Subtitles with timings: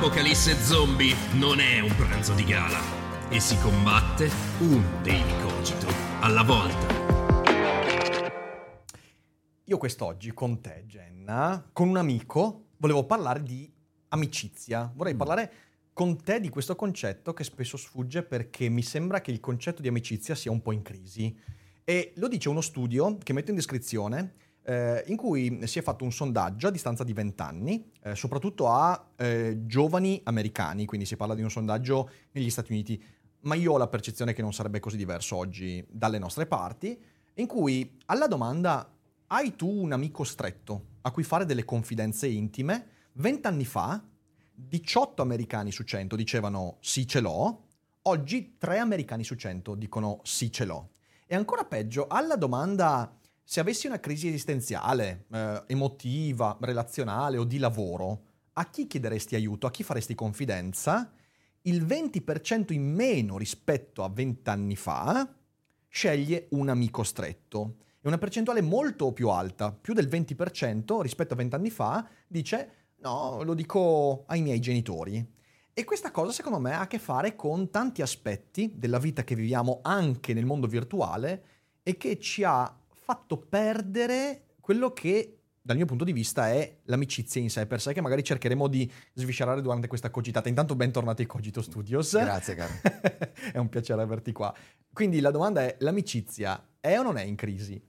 [0.00, 2.80] L'apocalisse zombie non è un pranzo di gala
[3.28, 5.88] e si combatte un daily cogito
[6.20, 6.88] alla volta.
[9.64, 13.70] Io quest'oggi con te, Jenna, con un amico, volevo parlare di
[14.08, 14.90] amicizia.
[14.94, 15.52] Vorrei parlare
[15.92, 19.88] con te di questo concetto che spesso sfugge perché mi sembra che il concetto di
[19.88, 21.38] amicizia sia un po' in crisi.
[21.84, 24.32] E lo dice uno studio che metto in descrizione
[24.62, 28.68] eh, in cui si è fatto un sondaggio a distanza di 20 anni, eh, soprattutto
[28.68, 33.02] a eh, giovani americani, quindi si parla di un sondaggio negli Stati Uniti,
[33.42, 36.98] ma io ho la percezione che non sarebbe così diverso oggi dalle nostre parti,
[37.34, 38.92] in cui alla domanda
[39.28, 42.86] hai tu un amico stretto a cui fare delle confidenze intime?
[43.12, 44.02] Vent'anni fa
[44.52, 47.64] 18 americani su 100 dicevano sì ce l'ho,
[48.02, 50.90] oggi 3 americani su 100 dicono sì ce l'ho.
[51.26, 53.19] E ancora peggio, alla domanda
[53.50, 59.66] se avessi una crisi esistenziale, eh, emotiva, relazionale o di lavoro, a chi chiederesti aiuto?
[59.66, 61.10] A chi faresti confidenza?
[61.62, 65.28] Il 20% in meno rispetto a 20 anni fa
[65.88, 67.78] sceglie un amico stretto.
[68.00, 72.92] È una percentuale molto più alta, più del 20% rispetto a 20 anni fa, dice
[72.98, 75.28] no, lo dico ai miei genitori.
[75.72, 79.34] E questa cosa secondo me ha a che fare con tanti aspetti della vita che
[79.34, 81.44] viviamo anche nel mondo virtuale
[81.82, 82.79] e che ci ha
[83.10, 87.92] fatto perdere quello che dal mio punto di vista è l'amicizia in sé per sé
[87.92, 90.48] che magari cercheremo di sviscerare durante questa cogitata.
[90.48, 92.12] Intanto bentornati ai Cogito Studios.
[92.12, 92.72] Grazie caro.
[93.52, 94.54] è un piacere averti qua.
[94.92, 97.82] Quindi la domanda è, l'amicizia è o non è in crisi?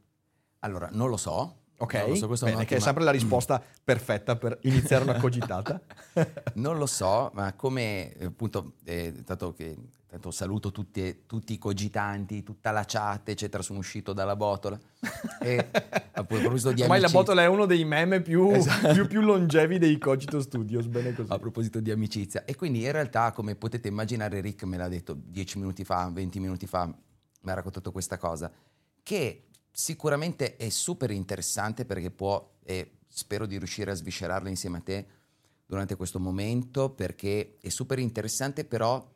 [0.59, 1.57] Allora, non lo so.
[1.77, 5.03] Ok, non lo so, questa bene, è, che è sempre la risposta perfetta per iniziare
[5.03, 5.79] una cogitata.
[6.55, 9.77] non lo so, ma come appunto, eh, dato che
[10.11, 14.77] tanto saluto tutti, tutti, i cogitanti, tutta la chat, eccetera, sono uscito dalla botola.
[15.41, 15.69] E
[16.11, 18.93] a proposito di Ormai la botola è uno dei meme più, esatto.
[18.93, 21.31] più, più longevi dei Cogito Studios, bene così.
[21.31, 22.45] A proposito di amicizia.
[22.45, 26.39] E quindi in realtà, come potete immaginare, Rick me l'ha detto 10 minuti fa, 20
[26.39, 28.51] minuti fa, mi ha raccontato questa cosa,
[29.01, 34.81] che sicuramente è super interessante perché può, e spero di riuscire a sviscerarla insieme a
[34.81, 35.05] te
[35.65, 39.10] durante questo momento, perché è super interessante, però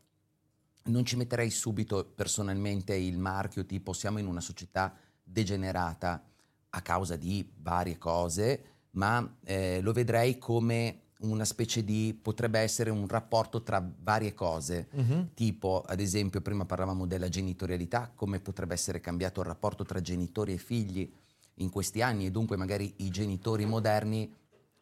[0.86, 6.24] non ci metterei subito personalmente il marchio tipo siamo in una società degenerata
[6.70, 12.90] a causa di varie cose, ma eh, lo vedrei come una specie di potrebbe essere
[12.90, 15.30] un rapporto tra varie cose, uh-huh.
[15.34, 20.54] tipo ad esempio prima parlavamo della genitorialità, come potrebbe essere cambiato il rapporto tra genitori
[20.54, 21.12] e figli
[21.60, 24.32] in questi anni e dunque magari i genitori moderni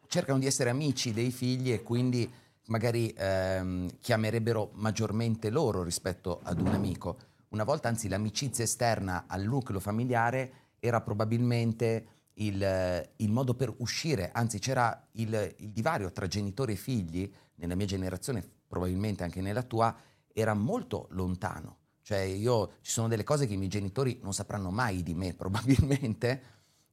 [0.08, 2.30] cercano di essere amici dei figli e quindi
[2.66, 7.18] magari ehm, chiamerebbero maggiormente loro rispetto ad un amico.
[7.48, 14.30] Una volta anzi l'amicizia esterna al nucleo familiare era probabilmente il, il, modo per uscire,
[14.32, 19.62] anzi c'era il, il, divario tra genitori e figli, nella mia generazione, probabilmente anche nella
[19.62, 19.94] tua,
[20.32, 21.78] era molto lontano.
[22.02, 25.32] Cioè io, ci sono delle cose che i miei genitori non sapranno mai di me
[25.36, 26.42] probabilmente,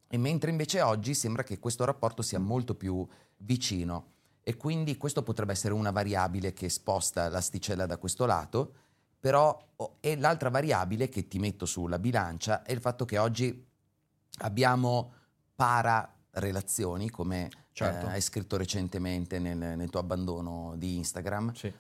[0.08, 3.06] e mentre invece oggi sembra che questo rapporto sia molto più
[3.38, 4.20] vicino.
[4.44, 8.74] E quindi questo potrebbe essere una variabile che sposta l'asticella da questo lato,
[9.20, 9.70] però
[10.00, 13.66] e l'altra variabile che ti metto sulla bilancia è il fatto che oggi
[14.40, 15.14] abbiamo
[15.56, 18.08] para relazioni, come certo.
[18.08, 21.54] eh, hai scritto recentemente nel, nel, tuo abbandono di Instagram.
[21.54, 21.72] Sì.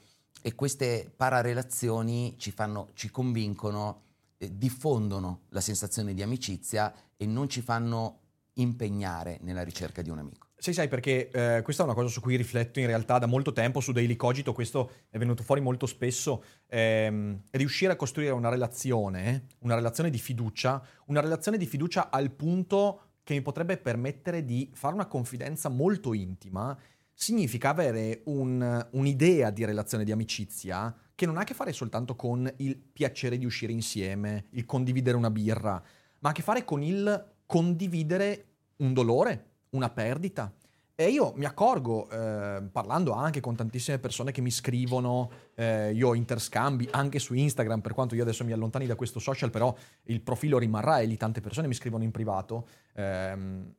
[0.44, 4.02] E queste pararelazioni ci, fanno, ci convincono,
[4.38, 8.20] eh, diffondono la sensazione di amicizia e non ci fanno
[8.54, 10.48] impegnare nella ricerca di un amico.
[10.62, 13.52] Sì, sai, perché eh, questa è una cosa su cui rifletto in realtà da molto
[13.52, 18.50] tempo, su Daily Cogito, questo è venuto fuori molto spesso, ehm, riuscire a costruire una
[18.50, 24.46] relazione, una relazione di fiducia, una relazione di fiducia al punto che mi potrebbe permettere
[24.46, 26.78] di fare una confidenza molto intima,
[27.12, 32.16] significa avere un, un'idea di relazione di amicizia che non ha a che fare soltanto
[32.16, 35.82] con il piacere di uscire insieme, il condividere una birra,
[36.20, 38.46] ma ha a che fare con il condividere
[38.78, 40.54] un dolore, una perdita.
[40.94, 46.10] E io mi accorgo, eh, parlando anche con tantissime persone che mi scrivono, eh, io
[46.10, 49.76] ho interscambi anche su Instagram, per quanto io adesso mi allontani da questo social, però
[50.04, 52.68] il profilo rimarrà e lì tante persone mi scrivono in privato.
[52.94, 53.74] Ehm,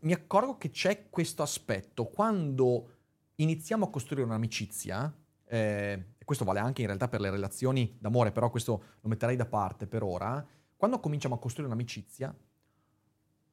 [0.00, 2.04] mi accorgo che c'è questo aspetto.
[2.06, 2.90] Quando
[3.36, 5.10] iniziamo a costruire un'amicizia,
[5.48, 9.36] eh, e questo vale anche in realtà per le relazioni d'amore, però questo lo metterei
[9.36, 10.44] da parte per ora,
[10.76, 12.34] quando cominciamo a costruire un'amicizia,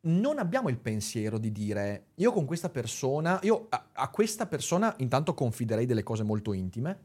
[0.05, 4.94] non abbiamo il pensiero di dire io con questa persona, io a, a, questa persona
[4.97, 7.00] intanto confiderei delle cose molto intime,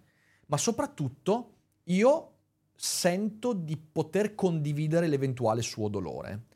[0.47, 1.55] ma soprattutto
[1.85, 2.33] io
[2.75, 6.47] sento di poter condividere l'eventuale suo dolore.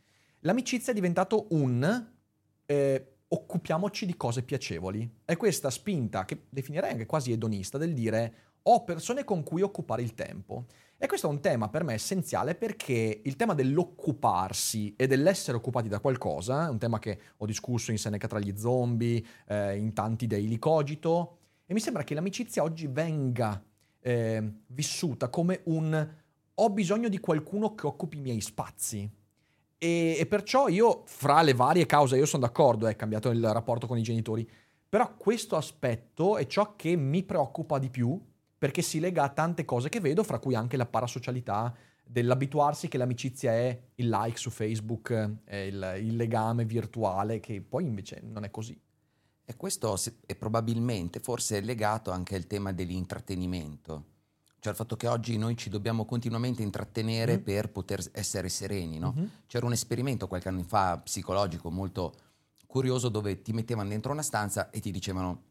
[0.41, 2.11] L'amicizia è diventato un
[2.67, 5.09] eh, occupiamoci di cose piacevoli.
[5.25, 10.03] È questa spinta, che definirei anche quasi edonista, del dire ho persone con cui occupare
[10.03, 10.67] il tempo.
[11.03, 15.89] E questo è un tema per me essenziale perché il tema dell'occuparsi e dell'essere occupati
[15.89, 19.95] da qualcosa, è un tema che ho discusso in Seneca tra gli zombie, eh, in
[19.95, 23.61] tanti daily cogito, e mi sembra che l'amicizia oggi venga
[23.99, 26.09] eh, vissuta come un
[26.55, 29.11] ho bisogno di qualcuno che occupi i miei spazi.
[29.79, 33.89] E, e, perciò io, fra le varie cause, io sono d'accordo, è cambiato il rapporto
[33.89, 34.49] con i genitori,
[34.89, 38.31] però questo aspetto è ciò che mi preoccupa di più
[38.63, 41.75] perché si lega a tante cose che vedo, fra cui anche la parasocialità
[42.05, 47.87] dell'abituarsi che l'amicizia è il like su Facebook, è il, il legame virtuale, che poi
[47.87, 48.81] invece non è così.
[49.45, 54.05] E questo è probabilmente, forse è legato anche al tema dell'intrattenimento,
[54.61, 57.43] cioè il fatto che oggi noi ci dobbiamo continuamente intrattenere mm.
[57.43, 59.01] per poter essere sereni.
[59.01, 59.13] No?
[59.17, 59.27] Mm-hmm.
[59.49, 62.15] C'era un esperimento qualche anno fa psicologico molto
[62.69, 65.51] curioso dove ti mettevano dentro una stanza e ti dicevano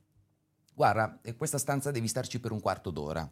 [0.73, 3.29] guarda, questa stanza devi starci per un quarto d'ora.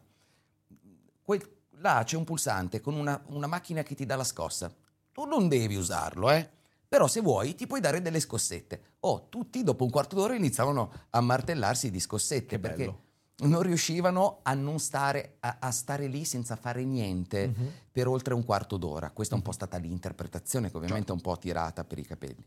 [1.22, 4.72] Que- là c'è un pulsante con una, una, macchina che ti dà la scossa.
[5.12, 6.48] Tu non devi usarlo, eh?
[6.88, 8.96] Però se vuoi ti puoi dare delle scossette.
[9.00, 12.94] Oh, tutti dopo un quarto d'ora iniziavano a martellarsi di scossette perché
[13.42, 17.68] non riuscivano a non stare, a, a stare lì senza fare niente mm-hmm.
[17.92, 19.10] per oltre un quarto d'ora.
[19.10, 22.44] Questa è un po' stata l'interpretazione che ovviamente è un po' tirata per i capelli.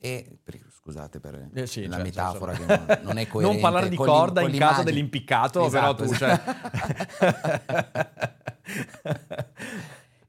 [0.00, 2.86] E, per, scusate per eh sì, la certo, metafora certo.
[2.86, 3.54] che non, non, è coerente.
[3.54, 6.14] non parlare di corda in caso dell'impiccato, esatto, però tu...
[6.14, 6.52] Esatto.
[7.18, 7.64] Cioè...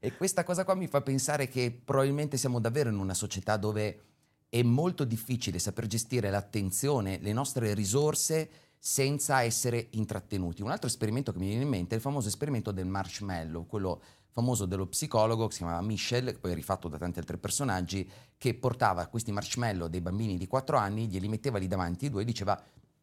[0.00, 4.02] e questa cosa qua mi fa pensare che probabilmente siamo davvero in una società dove
[4.48, 10.62] è molto difficile saper gestire l'attenzione, le nostre risorse senza essere intrattenuti.
[10.62, 14.02] Un altro esperimento che mi viene in mente è il famoso esperimento del marshmallow, quello
[14.30, 19.06] famoso dello psicologo che si chiamava Michel, poi rifatto da tanti altri personaggi, che portava
[19.06, 22.60] questi marshmallow dei bambini di 4 anni, glieli metteva lì davanti i due e diceva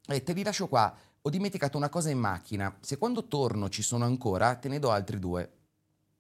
[0.09, 3.81] eh, te li lascio qua, ho dimenticato una cosa in macchina, se quando torno ci
[3.81, 5.51] sono ancora te ne do altri due.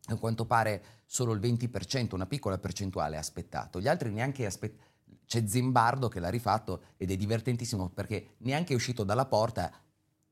[0.09, 4.85] A quanto pare solo il 20%, una piccola percentuale ha aspettato, gli altri neanche aspettano.
[5.25, 9.71] C'è Zimbardo che l'ha rifatto ed è divertentissimo perché neanche è uscito dalla porta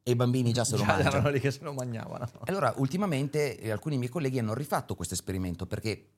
[0.07, 1.15] e i bambini già se lo già mangiano.
[1.15, 2.29] erano lì che se lo mangiavano.
[2.43, 6.09] Allora, ultimamente eh, alcuni miei colleghi hanno rifatto questo esperimento perché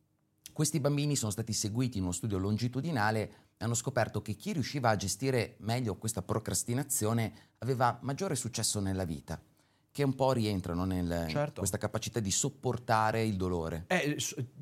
[0.52, 3.22] questi bambini sono stati seguiti in uno studio longitudinale
[3.56, 9.06] e hanno scoperto che chi riusciva a gestire meglio questa procrastinazione aveva maggiore successo nella
[9.06, 9.40] vita
[9.90, 11.60] che un po' rientrano in certo.
[11.60, 13.86] questa capacità di sopportare il dolore.
[13.88, 14.18] Eh,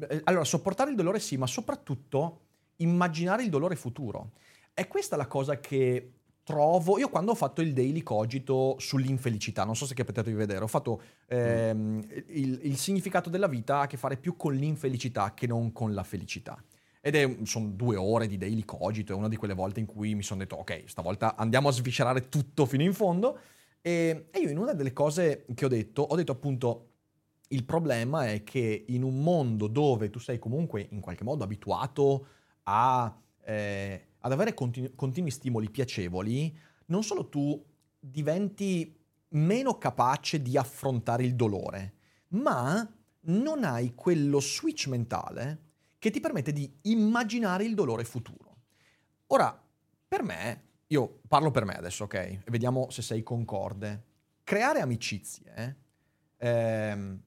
[0.07, 2.41] eh, allora, sopportare il dolore sì, ma soprattutto
[2.77, 4.33] immaginare il dolore futuro.
[4.71, 6.11] È questa la cosa che
[6.45, 10.63] trovo, io quando ho fatto il daily cogito sull'infelicità, non so se capitato di vedere,
[10.63, 15.47] ho fatto ehm, il, il, significato della vita a che fare più con l'infelicità che
[15.47, 16.63] non con la felicità.
[17.01, 20.13] Ed è, sono due ore di daily cogito, è una di quelle volte in cui
[20.13, 23.39] mi sono detto, ok, stavolta andiamo a sviscerare tutto fino in fondo.
[23.81, 26.89] E, e io in una delle cose che ho detto, ho detto appunto,
[27.49, 32.27] il problema è che in un mondo dove tu sei comunque in qualche modo abituato
[32.63, 33.19] a...
[33.43, 37.63] Eh, ad avere continu- continui stimoli piacevoli, non solo tu
[37.99, 41.93] diventi meno capace di affrontare il dolore,
[42.29, 42.91] ma
[43.27, 45.61] non hai quello switch mentale
[45.99, 48.57] che ti permette di immaginare il dolore futuro.
[49.27, 49.63] Ora,
[50.07, 52.49] per me, io parlo per me adesso, ok?
[52.49, 54.03] Vediamo se sei concorde.
[54.43, 55.77] Creare amicizie
[56.37, 57.19] ehm,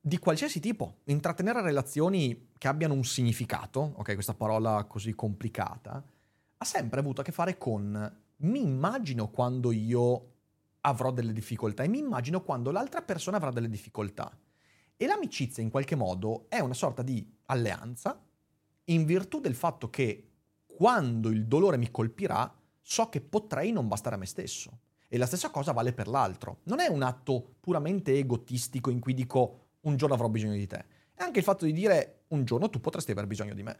[0.00, 4.14] di qualsiasi tipo, intrattenere relazioni che abbiano un significato, ok?
[4.14, 6.02] Questa parola così complicata,
[6.62, 10.32] ha sempre avuto a che fare con mi immagino quando io
[10.82, 14.30] avrò delle difficoltà e mi immagino quando l'altra persona avrà delle difficoltà.
[14.94, 18.22] E l'amicizia in qualche modo è una sorta di alleanza
[18.84, 20.32] in virtù del fatto che
[20.66, 24.80] quando il dolore mi colpirà so che potrei non bastare a me stesso.
[25.08, 26.60] E la stessa cosa vale per l'altro.
[26.64, 30.84] Non è un atto puramente egotistico in cui dico un giorno avrò bisogno di te.
[31.14, 33.78] È anche il fatto di dire un giorno tu potresti aver bisogno di me.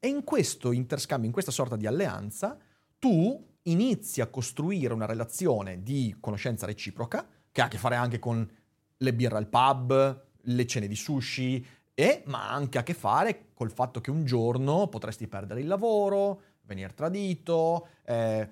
[0.00, 2.58] E in questo interscambio, in questa sorta di alleanza,
[2.98, 8.18] tu inizi a costruire una relazione di conoscenza reciproca, che ha a che fare anche
[8.18, 8.50] con
[8.96, 11.64] le birre al pub, le cene di sushi,
[11.94, 16.40] e, ma anche a che fare col fatto che un giorno potresti perdere il lavoro,
[16.62, 18.48] venire tradito, eh,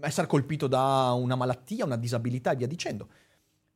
[0.00, 3.08] essere colpito da una malattia, una disabilità e via dicendo.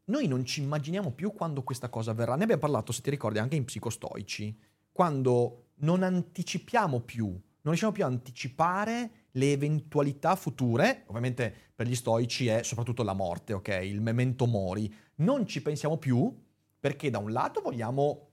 [0.04, 2.36] Noi non ci immaginiamo più quando questa cosa avverrà.
[2.36, 4.58] Ne abbiamo parlato, se ti ricordi, anche in psicostoici,
[4.92, 11.94] quando non anticipiamo più, non riusciamo più a anticipare le eventualità future, ovviamente per gli
[11.94, 13.80] stoici è soprattutto la morte, ok?
[13.82, 14.92] Il memento mori.
[15.16, 16.32] Non ci pensiamo più
[16.78, 18.28] perché da un lato vogliamo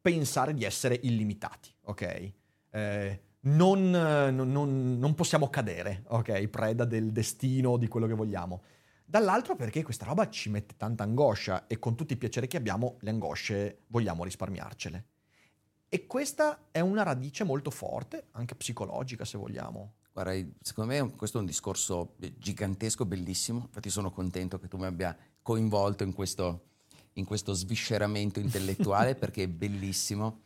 [0.00, 2.32] pensare di essere illimitati, ok?
[2.70, 6.46] Eh, non, non, non, possiamo cadere, ok?
[6.48, 8.62] Preda del destino, di quello che vogliamo.
[9.04, 12.96] Dall'altro perché questa roba ci mette tanta angoscia e con tutti i piaceri che abbiamo,
[13.00, 15.04] le angosce vogliamo risparmiarcele.
[15.88, 19.94] E questa è una radice molto forte, anche psicologica se vogliamo.
[20.12, 24.86] Guarda, secondo me questo è un discorso gigantesco, bellissimo, infatti sono contento che tu mi
[24.86, 26.68] abbia coinvolto in questo,
[27.14, 30.40] in questo svisceramento intellettuale perché è bellissimo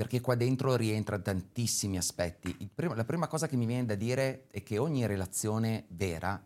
[0.00, 2.56] perché qua dentro rientra tantissimi aspetti.
[2.74, 6.42] Primo, la prima cosa che mi viene da dire è che ogni relazione vera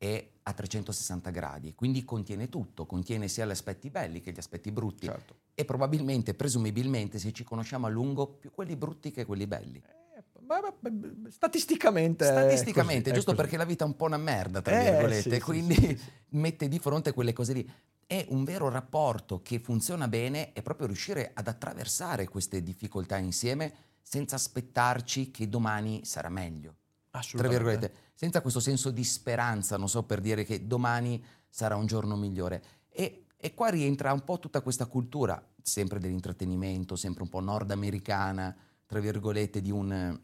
[0.00, 4.72] è a 360 gradi, quindi contiene tutto, contiene sia gli aspetti belli che gli aspetti
[4.72, 5.34] brutti certo.
[5.54, 9.76] e probabilmente, presumibilmente, se ci conosciamo a lungo, più quelli brutti che quelli belli.
[9.76, 12.24] Eh, statisticamente.
[12.24, 15.40] Statisticamente, così, giusto perché la vita è un po' una merda, tra eh, virgolette, sì,
[15.40, 17.70] quindi sì, sì, mette di fronte quelle cose lì
[18.06, 23.72] è un vero rapporto che funziona bene è proprio riuscire ad attraversare queste difficoltà insieme
[24.00, 26.78] senza aspettarci che domani sarà meglio.
[27.12, 27.92] Assolutamente.
[28.14, 32.62] senza questo senso di speranza, non so per dire che domani sarà un giorno migliore.
[32.88, 38.56] E, e qua rientra un po' tutta questa cultura, sempre dell'intrattenimento, sempre un po' nordamericana,
[38.86, 40.20] tra virgolette, di un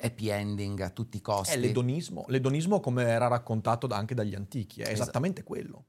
[0.00, 1.54] happy ending a tutti i costi.
[1.54, 5.54] È l'edonismo, l'edonismo come era raccontato anche dagli antichi, è esattamente esatto.
[5.54, 5.84] quello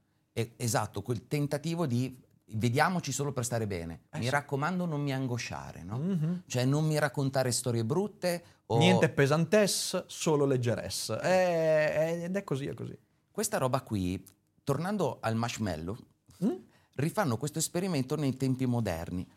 [0.55, 2.17] esatto, quel tentativo di
[2.51, 4.01] vediamoci solo per stare bene.
[4.11, 5.97] Eh mi raccomando, non mi angosciare, no?
[5.97, 6.33] Mm-hmm.
[6.45, 8.43] Cioè, non mi raccontare storie brutte.
[8.71, 8.77] O...
[8.77, 11.17] Niente pesantesse, solo leggeresse.
[11.17, 12.97] È, ed è così, è così.
[13.31, 14.23] Questa roba qui,
[14.63, 15.97] tornando al marshmallow,
[16.43, 16.55] mm?
[16.95, 19.27] rifanno questo esperimento nei tempi moderni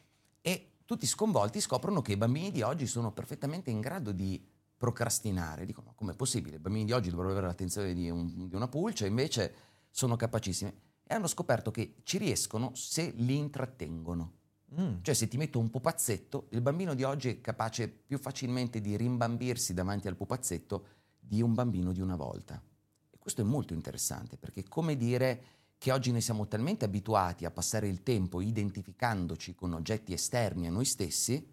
[0.43, 4.45] e tutti sconvolti scoprono che i bambini di oggi sono perfettamente in grado di
[4.77, 5.65] procrastinare.
[5.65, 6.57] Dicono, com'è possibile?
[6.57, 9.55] I bambini di oggi dovrebbero avere l'attenzione di, un, di una pulce, invece
[9.89, 10.71] sono capacissimi
[11.07, 14.41] e hanno scoperto che ci riescono se li intrattengono.
[14.81, 15.03] Mm.
[15.03, 18.97] Cioè se ti metto un pupazzetto, il bambino di oggi è capace più facilmente di
[18.97, 20.87] rimbambirsi davanti al pupazzetto
[21.19, 22.63] di un bambino di una volta.
[23.11, 25.43] E questo è molto interessante perché è come dire
[25.79, 30.71] che oggi ne siamo talmente abituati a passare il tempo identificandoci con oggetti esterni a
[30.71, 31.53] noi stessi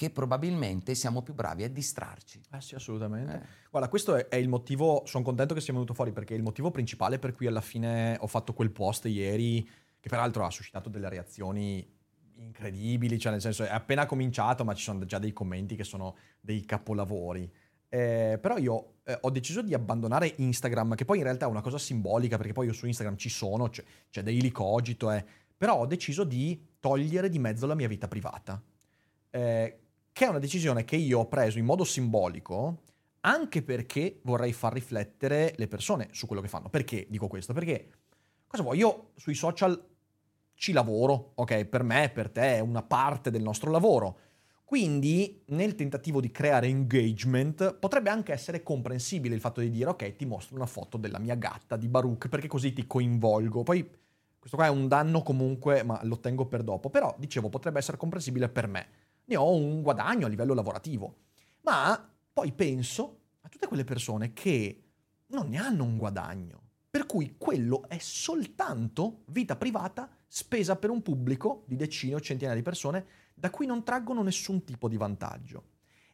[0.00, 2.40] che probabilmente siamo più bravi a distrarci.
[2.52, 3.34] Eh sì, assolutamente.
[3.34, 3.68] Eh.
[3.70, 6.42] Guarda, questo è, è, il motivo, sono contento che sia venuto fuori perché è il
[6.42, 9.62] motivo principale per cui alla fine ho fatto quel post ieri,
[10.00, 11.99] che peraltro ha suscitato delle reazioni
[12.44, 16.16] incredibili, cioè nel senso è appena cominciato ma ci sono già dei commenti che sono
[16.40, 17.50] dei capolavori.
[17.88, 21.60] Eh, però io eh, ho deciso di abbandonare Instagram, che poi in realtà è una
[21.60, 25.24] cosa simbolica perché poi io su Instagram ci sono, c'è, c'è Daily Cogito, eh,
[25.56, 28.62] però ho deciso di togliere di mezzo la mia vita privata.
[29.30, 29.78] Eh,
[30.12, 32.82] che è una decisione che io ho preso in modo simbolico
[33.20, 36.68] anche perché vorrei far riflettere le persone su quello che fanno.
[36.68, 37.52] Perché dico questo?
[37.52, 37.90] Perché
[38.46, 38.78] cosa vuoi?
[38.78, 39.89] Io sui social
[40.60, 41.64] ci lavoro, ok?
[41.64, 44.18] Per me, per te è una parte del nostro lavoro.
[44.62, 50.16] Quindi, nel tentativo di creare engagement, potrebbe anche essere comprensibile il fatto di dire, ok,
[50.16, 53.62] ti mostro una foto della mia gatta di Baruch, perché così ti coinvolgo.
[53.62, 53.88] Poi,
[54.38, 56.90] questo qua è un danno comunque, ma lo tengo per dopo.
[56.90, 58.88] Però, dicevo, potrebbe essere comprensibile per me
[59.24, 61.16] ne ho un guadagno a livello lavorativo.
[61.62, 64.82] Ma poi penso a tutte quelle persone che
[65.28, 71.02] non ne hanno un guadagno, per cui quello è soltanto vita privata spesa per un
[71.02, 75.64] pubblico di decine o centinaia di persone da cui non traggono nessun tipo di vantaggio.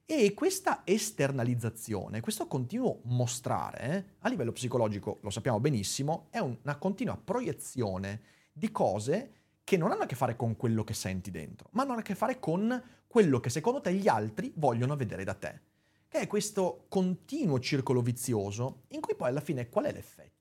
[0.06, 6.76] E questa esternalizzazione, questo continuo mostrare, eh, a livello psicologico, lo sappiamo benissimo, è una
[6.78, 9.32] continua proiezione di cose
[9.64, 12.14] che non hanno a che fare con quello che senti dentro, ma hanno a che
[12.14, 15.60] fare con quello che secondo te gli altri vogliono vedere da te.
[16.08, 20.35] Che è questo continuo circolo vizioso in cui poi alla fine qual è l'effetto?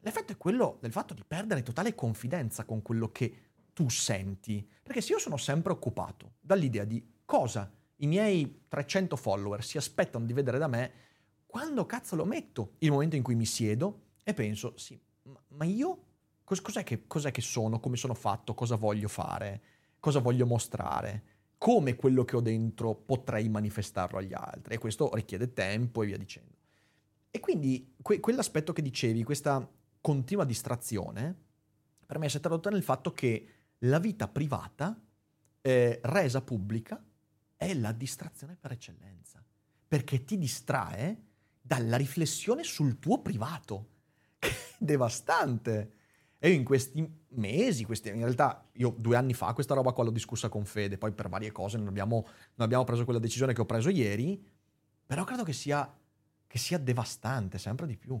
[0.00, 3.34] L'effetto è quello del fatto di perdere totale confidenza con quello che
[3.72, 4.66] tu senti.
[4.82, 10.24] Perché se io sono sempre occupato dall'idea di cosa i miei 300 follower si aspettano
[10.24, 10.92] di vedere da me,
[11.46, 12.74] quando cazzo lo metto?
[12.78, 14.98] Il momento in cui mi siedo e penso, sì,
[15.48, 16.04] ma io
[16.60, 19.62] Cos'è che, cos'è che sono, come sono fatto, cosa voglio fare,
[20.00, 21.22] cosa voglio mostrare,
[21.56, 24.74] come quello che ho dentro potrei manifestarlo agli altri.
[24.74, 26.56] E questo richiede tempo e via dicendo.
[27.30, 29.64] E quindi que- quell'aspetto che dicevi, questa
[30.00, 31.36] continua distrazione,
[32.06, 35.00] per me si è tradotta nel fatto che la vita privata,
[35.60, 37.02] eh, resa pubblica,
[37.56, 39.42] è la distrazione per eccellenza.
[39.90, 41.24] perché ti distrae
[41.60, 43.88] dalla riflessione sul tuo privato,
[44.38, 45.92] che è devastante.
[46.38, 50.04] E io in questi mesi, questi, in realtà io due anni fa questa roba qua
[50.04, 52.22] l'ho discussa con Fede, poi per varie cose non abbiamo,
[52.54, 54.40] non abbiamo preso quella decisione che ho preso ieri,
[55.04, 55.92] però credo che sia,
[56.46, 58.20] che sia devastante sempre di più.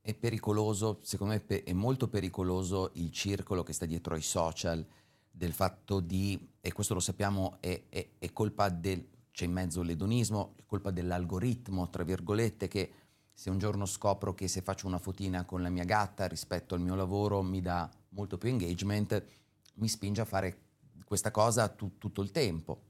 [0.00, 4.84] È pericoloso, secondo me è molto pericoloso il circolo che sta dietro ai social,
[5.30, 9.82] del fatto di, e questo lo sappiamo, è, è, è colpa del, c'è in mezzo
[9.82, 12.92] l'edonismo, è colpa dell'algoritmo, tra virgolette, che
[13.32, 16.80] se un giorno scopro che se faccio una fotina con la mia gatta rispetto al
[16.82, 19.24] mio lavoro mi dà molto più engagement,
[19.74, 20.58] mi spinge a fare
[21.04, 22.82] questa cosa tu, tutto il tempo.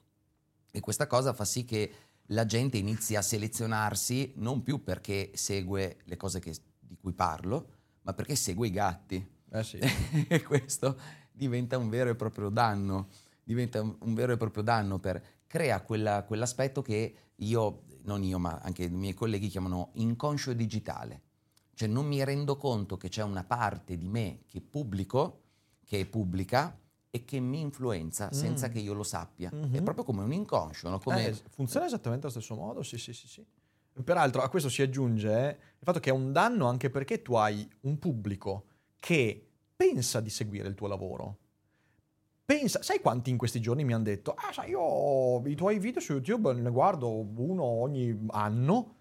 [0.72, 1.92] E questa cosa fa sì che
[2.26, 6.54] la gente inizi a selezionarsi non più perché segue le cose che
[6.90, 7.68] di cui parlo,
[8.02, 9.24] ma perché segue i gatti.
[9.52, 9.78] Eh sì.
[10.28, 10.98] e questo
[11.30, 13.08] diventa un vero e proprio danno,
[13.44, 18.58] diventa un vero e proprio danno per crea quella, quell'aspetto che io, non io, ma
[18.62, 21.22] anche i miei colleghi chiamano inconscio digitale.
[21.74, 25.42] Cioè non mi rendo conto che c'è una parte di me che pubblico,
[25.84, 26.76] che è pubblica
[27.08, 28.36] e che mi influenza mm.
[28.36, 29.50] senza che io lo sappia.
[29.54, 29.74] Mm-hmm.
[29.74, 30.90] È proprio come un inconscio.
[30.90, 30.98] No?
[30.98, 31.28] Come...
[31.28, 33.28] Eh, funziona esattamente allo stesso modo, sì, sì, sì.
[33.28, 33.46] sì.
[34.04, 37.68] Peraltro a questo si aggiunge il fatto che è un danno anche perché tu hai
[37.82, 38.66] un pubblico
[38.98, 41.38] che pensa di seguire il tuo lavoro.
[42.44, 46.00] Pensa, sai quanti in questi giorni mi hanno detto, ah sai io i tuoi video
[46.00, 48.94] su YouTube ne guardo uno ogni anno,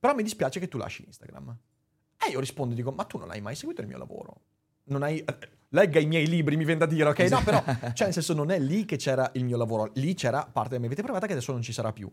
[0.00, 1.56] però mi dispiace che tu lasci Instagram.
[2.26, 4.40] E io rispondo e dico, ma tu non hai mai seguito il mio lavoro?
[4.84, 5.18] Non hai...
[5.18, 7.18] Eh, legga i miei libri, mi viene da dire, ok?
[7.30, 10.48] No, però, cioè nel senso non è lì che c'era il mio lavoro, lì c'era
[10.50, 12.10] parte della mia vita privata che adesso non ci sarà più.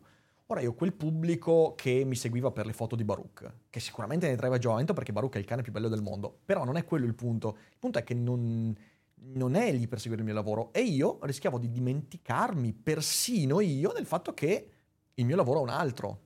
[0.51, 4.35] Ora io quel pubblico che mi seguiva per le foto di Baruch, che sicuramente ne
[4.35, 7.05] traeva giovamento perché Baruch è il cane più bello del mondo, però non è quello
[7.05, 7.57] il punto.
[7.69, 8.75] Il punto è che non,
[9.15, 13.93] non è lì per seguire il mio lavoro e io rischiavo di dimenticarmi persino io
[13.93, 14.71] del fatto che
[15.13, 16.21] il mio lavoro è un altro.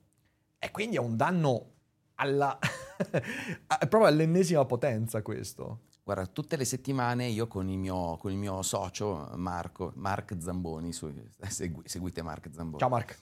[0.58, 1.74] E quindi è un danno
[2.16, 2.58] alla...
[3.78, 5.82] proprio all'ennesima potenza questo.
[6.02, 10.92] Guarda, tutte le settimane io con il mio, con il mio socio Marco, Mark Zamboni,
[10.92, 11.14] su,
[11.46, 12.80] segui, seguite Mark Zamboni.
[12.80, 13.20] Ciao Mark.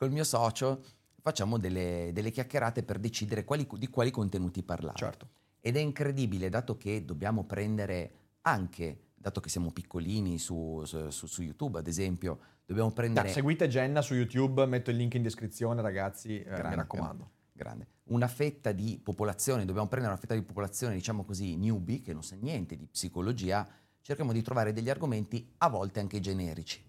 [0.00, 0.82] Col mio socio
[1.20, 4.96] facciamo delle, delle chiacchierate per decidere quali, di quali contenuti parlare.
[4.96, 5.28] Certo.
[5.60, 11.42] Ed è incredibile, dato che dobbiamo prendere anche, dato che siamo piccolini su, su, su
[11.42, 13.26] YouTube ad esempio, dobbiamo prendere...
[13.26, 17.30] Da, seguite Jenna su YouTube, metto il link in descrizione ragazzi, eh, mi raccomando.
[17.52, 17.86] Grande.
[18.04, 22.22] Una fetta di popolazione, dobbiamo prendere una fetta di popolazione, diciamo così, newbie, che non
[22.22, 23.68] sa niente di psicologia,
[24.00, 26.82] cerchiamo di trovare degli argomenti a volte anche generici.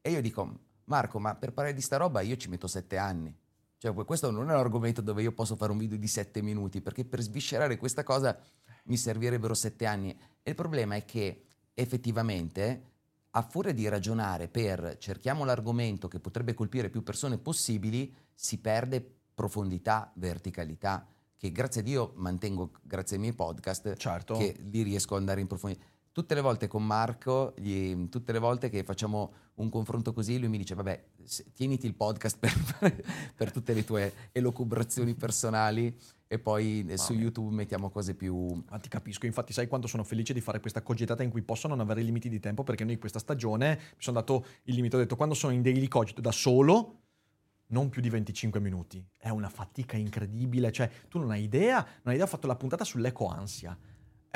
[0.00, 3.34] E io dico, Marco, ma per parlare di sta roba io ci metto sette anni.
[3.78, 6.80] Cioè, questo non è un argomento dove io posso fare un video di sette minuti,
[6.80, 8.36] perché per sviscerare questa cosa
[8.84, 10.10] mi servirebbero sette anni.
[10.42, 11.44] E il problema è che
[11.74, 12.92] effettivamente,
[13.30, 19.04] a furia di ragionare per cerchiamo l'argomento che potrebbe colpire più persone possibili, si perde
[19.34, 24.38] profondità, verticalità, che grazie a Dio mantengo grazie ai miei podcast, certo.
[24.38, 25.84] che li riesco ad andare in profondità
[26.16, 30.48] tutte le volte con Marco, gli, tutte le volte che facciamo un confronto così, lui
[30.48, 31.08] mi dice, vabbè,
[31.52, 33.04] tieniti il podcast per,
[33.36, 35.94] per tutte le tue elocubrazioni personali
[36.26, 38.64] e poi Mamma su YouTube mettiamo cose più...
[38.70, 41.68] Ma ti capisco, infatti sai quanto sono felice di fare questa cogitata in cui posso
[41.68, 45.00] non avere limiti di tempo perché noi questa stagione mi sono dato il limite, ho
[45.00, 47.00] detto quando sono in daily cogito da solo
[47.66, 49.06] non più di 25 minuti.
[49.18, 52.56] È una fatica incredibile, cioè tu non hai idea, non hai idea, ho fatto la
[52.56, 53.78] puntata sull'eco-ansia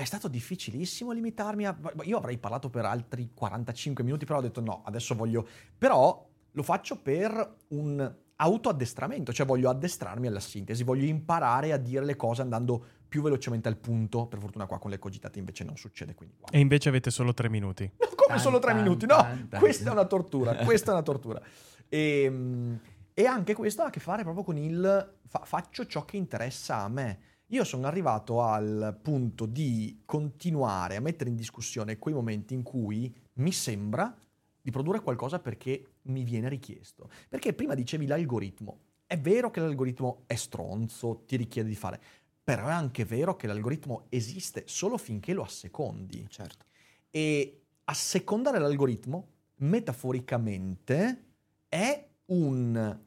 [0.00, 1.76] è stato difficilissimo limitarmi a...
[2.02, 5.46] Io avrei parlato per altri 45 minuti, però ho detto no, adesso voglio...
[5.76, 12.04] Però lo faccio per un autoaddestramento, cioè voglio addestrarmi alla sintesi, voglio imparare a dire
[12.04, 14.26] le cose andando più velocemente al punto.
[14.26, 16.14] Per fortuna qua con le cogitate invece non succede.
[16.14, 16.48] Quindi, wow.
[16.50, 17.84] E invece avete solo tre minuti.
[17.98, 19.06] No, come tan, solo tre tan, minuti?
[19.06, 21.40] No, tan, questa è una tortura, questa è una tortura.
[21.88, 22.80] E, ehm,
[23.12, 26.78] e, anche questo ha a che fare proprio con il fa, faccio ciò che interessa
[26.78, 27.18] a me.
[27.52, 33.12] Io sono arrivato al punto di continuare a mettere in discussione quei momenti in cui
[33.34, 34.16] mi sembra
[34.62, 37.10] di produrre qualcosa perché mi viene richiesto.
[37.28, 38.78] Perché prima dicevi l'algoritmo.
[39.04, 42.00] È vero che l'algoritmo è stronzo, ti richiede di fare,
[42.44, 46.26] però è anche vero che l'algoritmo esiste solo finché lo assecondi.
[46.28, 46.66] Certo.
[47.10, 51.24] E assecondare l'algoritmo, metaforicamente,
[51.66, 53.00] è un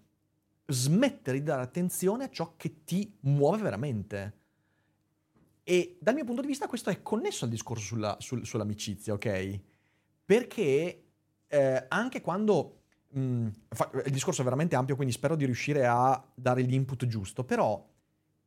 [0.65, 4.41] smettere di dare attenzione a ciò che ti muove veramente.
[5.63, 9.59] E dal mio punto di vista questo è connesso al discorso sulla, sul, sull'amicizia, ok?
[10.25, 11.03] Perché
[11.47, 12.79] eh, anche quando...
[13.09, 17.43] Mh, fa, il discorso è veramente ampio, quindi spero di riuscire a dare l'input giusto,
[17.43, 17.87] però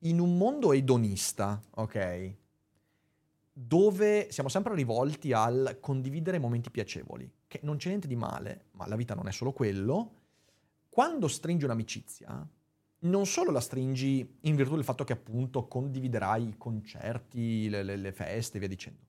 [0.00, 2.34] in un mondo edonista, ok?
[3.52, 8.86] Dove siamo sempre rivolti al condividere momenti piacevoli, che non c'è niente di male, ma
[8.86, 10.15] la vita non è solo quello.
[10.96, 12.48] Quando stringi un'amicizia,
[13.00, 17.96] non solo la stringi in virtù del fatto che appunto condividerai i concerti, le, le,
[17.96, 19.04] le feste e via dicendo,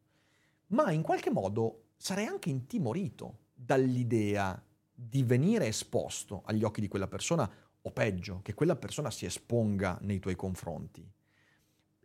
[0.71, 4.61] ma in qualche modo sarai anche intimorito dall'idea
[4.93, 7.49] di venire esposto agli occhi di quella persona,
[7.81, 11.09] o peggio, che quella persona si esponga nei tuoi confronti.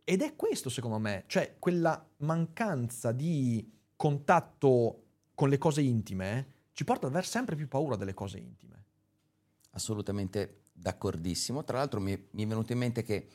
[0.04, 6.84] Ed è questo, secondo me, cioè quella mancanza di contatto con le cose intime ci
[6.84, 8.81] porta ad aver sempre più paura delle cose intime.
[9.72, 11.62] Assolutamente D'accordissimo.
[11.64, 13.28] Tra l'altro mi, mi è venuto in mente che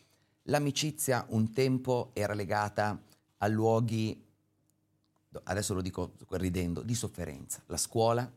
[0.44, 3.02] l'amicizia un tempo era legata
[3.38, 4.26] a luoghi,
[5.44, 7.62] adesso lo dico ridendo, di sofferenza.
[7.68, 8.30] La scuola,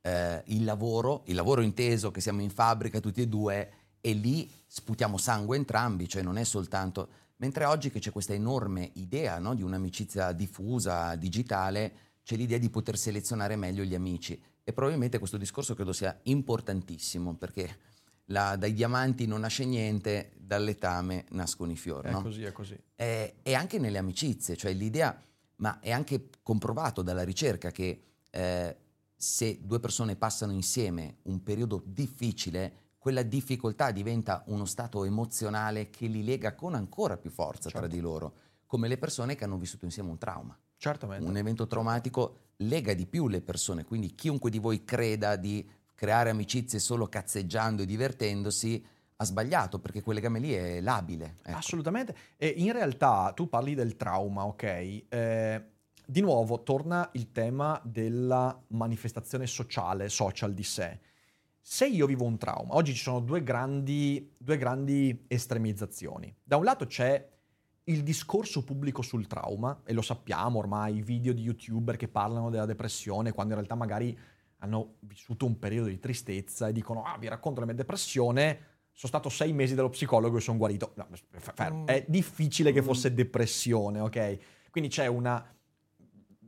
[0.00, 4.50] eh, il lavoro, il lavoro inteso che siamo in fabbrica tutti e due e lì
[4.66, 7.18] sputiamo sangue entrambi, cioè non è soltanto...
[7.40, 12.68] Mentre oggi che c'è questa enorme idea no, di un'amicizia diffusa, digitale, c'è l'idea di
[12.68, 14.38] poter selezionare meglio gli amici.
[14.70, 17.76] E probabilmente questo discorso credo sia importantissimo perché
[18.26, 22.06] la, dai diamanti non nasce niente, dal letame nascono i fiori.
[22.06, 22.22] È no?
[22.22, 22.80] così, è così.
[22.94, 25.20] E, e, anche nelle amicizie, cioè l'idea,
[25.56, 28.76] ma è anche comprovato dalla ricerca che eh,
[29.16, 36.06] se due persone passano insieme un periodo difficile, quella difficoltà diventa uno stato emozionale che
[36.06, 37.78] li lega con ancora più forza certo.
[37.78, 38.34] tra di loro,
[38.66, 40.56] come le persone che hanno vissuto insieme un trauma.
[40.76, 41.28] Certamente.
[41.28, 46.30] Un evento traumatico lega di più le persone, quindi chiunque di voi creda di creare
[46.30, 48.84] amicizie solo cazzeggiando e divertendosi,
[49.16, 51.36] ha sbagliato perché quel legame lì è labile.
[51.42, 51.58] Ecco.
[51.58, 52.16] Assolutamente.
[52.36, 54.62] E in realtà tu parli del trauma, ok?
[54.62, 55.64] Eh,
[56.06, 60.98] di nuovo torna il tema della manifestazione sociale, social di sé.
[61.60, 66.34] Se io vivo un trauma, oggi ci sono due grandi, due grandi estremizzazioni.
[66.42, 67.28] Da un lato c'è
[67.84, 72.66] il discorso pubblico sul trauma, e lo sappiamo ormai, video di youtuber che parlano della
[72.66, 74.16] depressione, quando in realtà magari
[74.58, 79.12] hanno vissuto un periodo di tristezza e dicono, ah, vi racconto la mia depressione, sono
[79.12, 80.92] stato sei mesi dallo psicologo e sono guarito.
[80.96, 81.08] No.
[81.72, 81.86] Mm.
[81.86, 82.84] È difficile che mm.
[82.84, 84.38] fosse depressione, ok?
[84.70, 85.42] Quindi c'è una,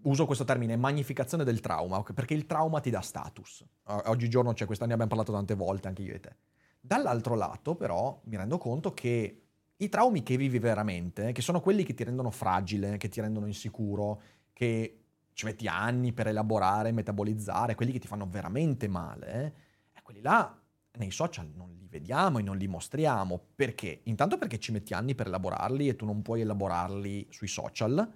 [0.03, 3.65] uso questo termine, magnificazione del trauma, perché il trauma ti dà status.
[3.85, 6.37] Oggigiorno c'è questa, ne abbiamo parlato tante volte, anche io e te.
[6.81, 9.42] Dall'altro lato, però, mi rendo conto che
[9.83, 13.47] i traumi che vivi veramente, che sono quelli che ti rendono fragile, che ti rendono
[13.47, 14.99] insicuro, che
[15.33, 19.55] ci metti anni per elaborare, metabolizzare, quelli che ti fanno veramente male,
[19.93, 20.57] eh, quelli là
[20.99, 23.41] nei social non li vediamo e non li mostriamo.
[23.55, 24.03] Perché?
[24.05, 28.13] Intanto perché ci metti anni per elaborarli e tu non puoi elaborarli sui social.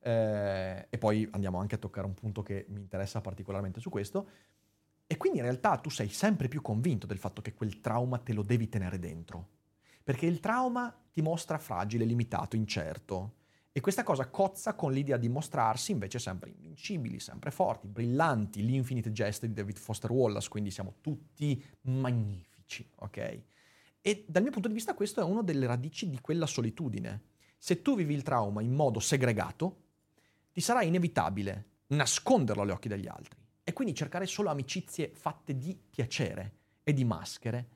[0.00, 4.28] Eh, e poi andiamo anche a toccare un punto che mi interessa particolarmente su questo.
[5.06, 8.32] E quindi in realtà tu sei sempre più convinto del fatto che quel trauma te
[8.32, 9.48] lo devi tenere dentro.
[10.04, 13.36] Perché il trauma ti mostra fragile, limitato, incerto.
[13.72, 19.10] E questa cosa cozza con l'idea di mostrarsi invece sempre invincibili, sempre forti, brillanti, l'infinite
[19.10, 23.42] geste di David Foster Wallace, quindi siamo tutti magnifici, ok?
[24.00, 27.22] E dal mio punto di vista questo è una delle radici di quella solitudine.
[27.56, 29.84] Se tu vivi il trauma in modo segregato,
[30.52, 35.76] ti sarà inevitabile nasconderlo agli occhi degli altri e quindi cercare solo amicizie fatte di
[35.90, 37.68] piacere e di maschere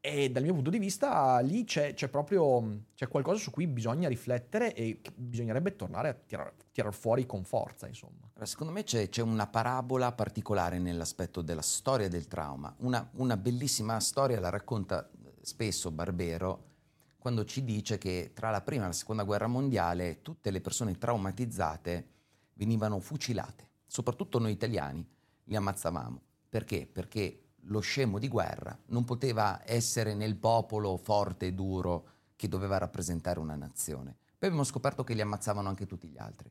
[0.00, 4.08] e dal mio punto di vista lì c'è, c'è, proprio c'è qualcosa su cui bisogna
[4.08, 8.30] riflettere e bisognerebbe tornare a tirar, tirar fuori con forza, insomma.
[8.42, 12.72] Secondo me c'è, c'è, una parabola particolare nell'aspetto della storia del trauma.
[12.78, 15.10] Una, una bellissima storia la racconta
[15.42, 16.66] spesso Barbero
[17.18, 20.96] quando ci dice che tra la prima e la seconda guerra mondiale tutte le persone
[20.96, 22.08] traumatizzate
[22.54, 25.06] venivano fucilate, soprattutto noi italiani
[25.44, 26.22] li ammazzavamo.
[26.48, 26.86] Perché?
[26.86, 32.78] Perché lo scemo di guerra non poteva essere nel popolo forte e duro che doveva
[32.78, 34.16] rappresentare una nazione.
[34.38, 36.50] Poi abbiamo scoperto che li ammazzavano anche tutti gli altri.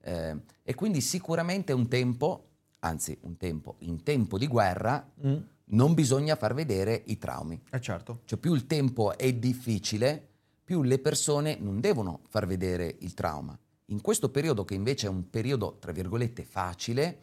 [0.00, 2.48] Eh, e quindi sicuramente un tempo,
[2.80, 5.36] anzi un tempo, in tempo di guerra, mm.
[5.66, 7.60] non bisogna far vedere i traumi.
[7.70, 8.22] Eh certo.
[8.24, 10.26] Cioè più il tempo è difficile,
[10.64, 13.58] più le persone non devono far vedere il trauma.
[13.90, 17.18] In questo periodo, che invece è un periodo, tra virgolette, facile,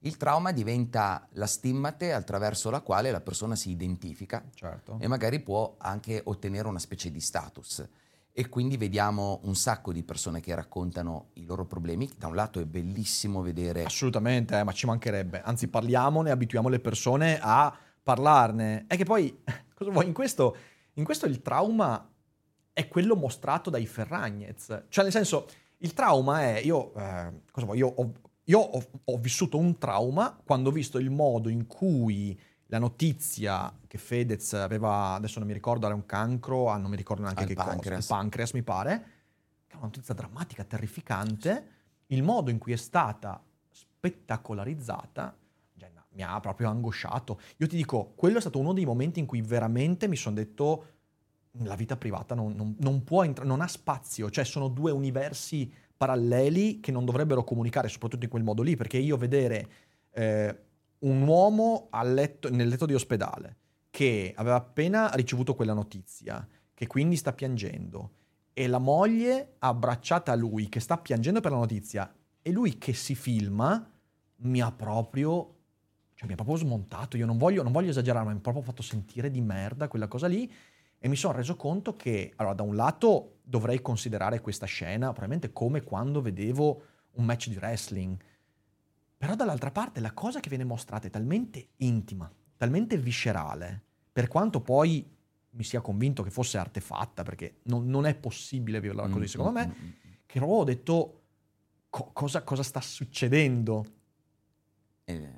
[0.00, 4.96] il trauma diventa la stimmate attraverso la quale la persona si identifica certo.
[5.00, 7.86] e magari può anche ottenere una specie di status.
[8.32, 12.08] E quindi vediamo un sacco di persone che raccontano i loro problemi.
[12.16, 13.82] Da un lato è bellissimo vedere...
[13.82, 15.42] Assolutamente, eh, ma ci mancherebbe.
[15.42, 18.84] Anzi, parliamone, abituiamo le persone a parlarne.
[18.86, 19.42] È che poi
[19.74, 20.06] cosa vuoi?
[20.06, 20.56] In questo,
[20.94, 22.08] in questo il trauma
[22.72, 24.84] è quello mostrato dai Ferragnez.
[24.88, 27.78] Cioè, nel senso, il trauma è, io, eh, cosa vuoi?
[27.78, 28.12] Io, ho,
[28.48, 33.74] io ho, ho, vissuto un trauma quando ho visto il modo in cui la notizia
[33.86, 37.44] che Fedez aveva, adesso non mi ricordo, era un cancro, ah, non mi ricordo neanche
[37.44, 37.82] che pancreas.
[37.84, 38.92] cosa, il pancreas mi pare,
[39.66, 41.66] è una notizia drammatica, terrificante,
[42.06, 45.36] il modo in cui è stata spettacolarizzata
[46.18, 47.40] mi ha proprio angosciato.
[47.58, 50.86] Io ti dico, quello è stato uno dei momenti in cui veramente mi sono detto
[51.62, 55.72] la vita privata non, non, non può entrare, non ha spazio, cioè sono due universi
[55.98, 59.68] paralleli che non dovrebbero comunicare, soprattutto in quel modo lì, perché io vedere
[60.12, 60.58] eh,
[61.00, 63.56] un uomo letto, nel letto di ospedale
[63.90, 68.12] che aveva appena ricevuto quella notizia, che quindi sta piangendo,
[68.52, 72.94] e la moglie abbracciata a lui che sta piangendo per la notizia, e lui che
[72.94, 73.90] si filma,
[74.36, 75.54] mi ha proprio
[76.18, 78.64] cioè mi ha proprio smontato, io non voglio, non voglio esagerare, ma mi ha proprio
[78.64, 80.50] fatto sentire di merda quella cosa lì
[80.98, 85.52] e mi sono reso conto che, allora, da un lato dovrei considerare questa scena probabilmente
[85.52, 86.82] come quando vedevo
[87.12, 88.16] un match di wrestling,
[89.16, 93.82] però dall'altra parte la cosa che viene mostrata è talmente intima, talmente viscerale,
[94.12, 95.16] per quanto poi
[95.50, 99.52] mi sia convinto che fosse artefatta, perché non, non è possibile violarla così, mm, secondo
[99.52, 99.88] mm, me, mm,
[100.26, 101.22] che proprio ho detto
[101.88, 103.96] co- cosa, cosa sta succedendo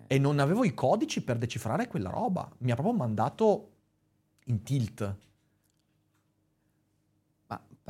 [0.08, 2.50] e non avevo i codici per decifrare quella roba.
[2.58, 3.70] Mi ha proprio mandato
[4.46, 5.16] in tilt.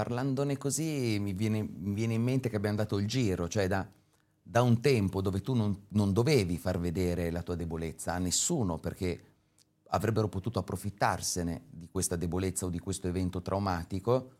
[0.01, 3.87] Parlandone così mi viene, mi viene in mente che abbiamo dato il giro, cioè da,
[4.41, 8.79] da un tempo dove tu non, non, dovevi far vedere la tua debolezza a nessuno
[8.79, 9.25] perché
[9.89, 14.31] avrebbero potuto approfittarsene di questa debolezza o di questo evento traumatico,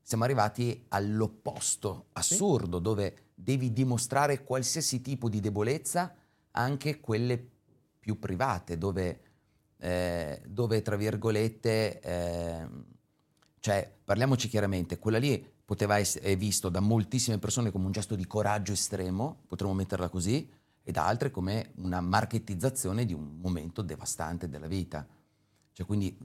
[0.00, 2.82] siamo arrivati all'opposto assurdo sì.
[2.82, 6.14] dove devi dimostrare qualsiasi tipo di debolezza
[6.52, 7.50] anche quelle
[8.00, 9.20] più private, dove,
[9.76, 12.68] eh, dove tra virgolette, eh,
[13.62, 18.26] cioè parliamoci chiaramente, quella lì poteva essere visto da moltissime persone come un gesto di
[18.26, 20.50] coraggio estremo, potremmo metterla così,
[20.82, 25.06] e da altre come una marketizzazione di un momento devastante della vita.
[25.70, 26.18] Cioè, quindi...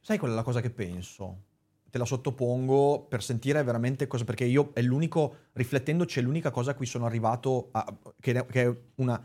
[0.00, 1.50] Sai qual è la cosa che penso?
[1.90, 6.70] te la sottopongo per sentire veramente cosa, perché io è l'unico, riflettendoci, è l'unica cosa
[6.70, 9.22] a cui sono arrivato, a, che, che, è una,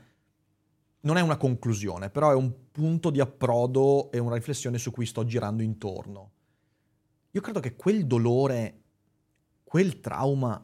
[0.99, 5.06] non è una conclusione, però è un punto di approdo e una riflessione su cui
[5.06, 6.32] sto girando intorno.
[7.38, 8.82] Io credo che quel dolore,
[9.63, 10.60] quel trauma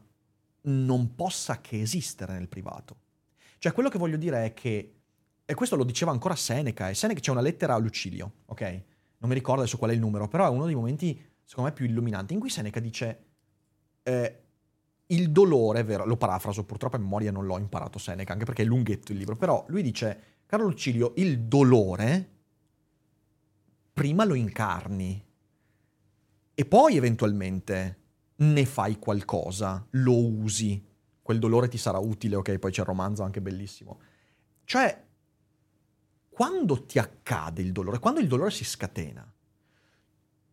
[0.61, 2.95] non possa che esistere nel privato.
[3.59, 4.95] Cioè quello che voglio dire è che,
[5.45, 8.61] e questo lo diceva ancora Seneca, e Seneca c'è una lettera a Lucilio, ok?
[9.19, 11.75] Non mi ricordo adesso qual è il numero, però è uno dei momenti secondo me
[11.75, 13.25] più illuminante, in cui Seneca dice
[14.01, 14.41] eh,
[15.05, 18.65] il dolore, vero, lo parafraso, purtroppo a memoria non l'ho imparato Seneca, anche perché è
[18.65, 22.31] lunghetto il libro, però lui dice, caro Lucilio, il dolore
[23.93, 25.23] prima lo incarni
[26.53, 27.99] e poi eventualmente
[28.35, 30.83] ne fai qualcosa, lo usi,
[31.21, 33.99] quel dolore ti sarà utile, ok, poi c'è il romanzo anche bellissimo.
[34.65, 35.05] Cioè,
[36.29, 39.31] quando ti accade il dolore, quando il dolore si scatena,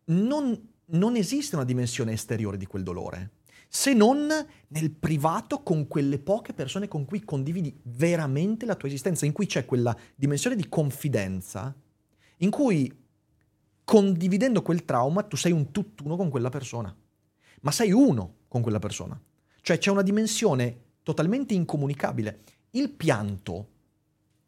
[0.06, 3.32] non non esiste una dimensione esteriore di quel dolore,
[3.68, 4.26] se non
[4.68, 9.46] nel privato con quelle poche persone con cui condividi veramente la tua esistenza, in cui
[9.46, 11.74] c'è quella dimensione di confidenza,
[12.38, 12.92] in cui
[13.90, 16.96] condividendo quel trauma tu sei un tutt'uno con quella persona,
[17.62, 19.20] ma sei uno con quella persona.
[19.60, 22.42] Cioè c'è una dimensione totalmente incomunicabile.
[22.70, 23.68] Il pianto,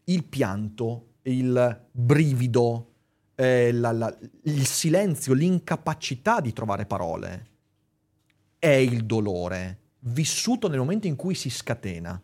[0.04, 2.92] il pianto, il brivido,
[3.34, 7.46] eh, la, la, il silenzio, l'incapacità di trovare parole,
[8.60, 12.22] è il dolore vissuto nel momento in cui si scatena.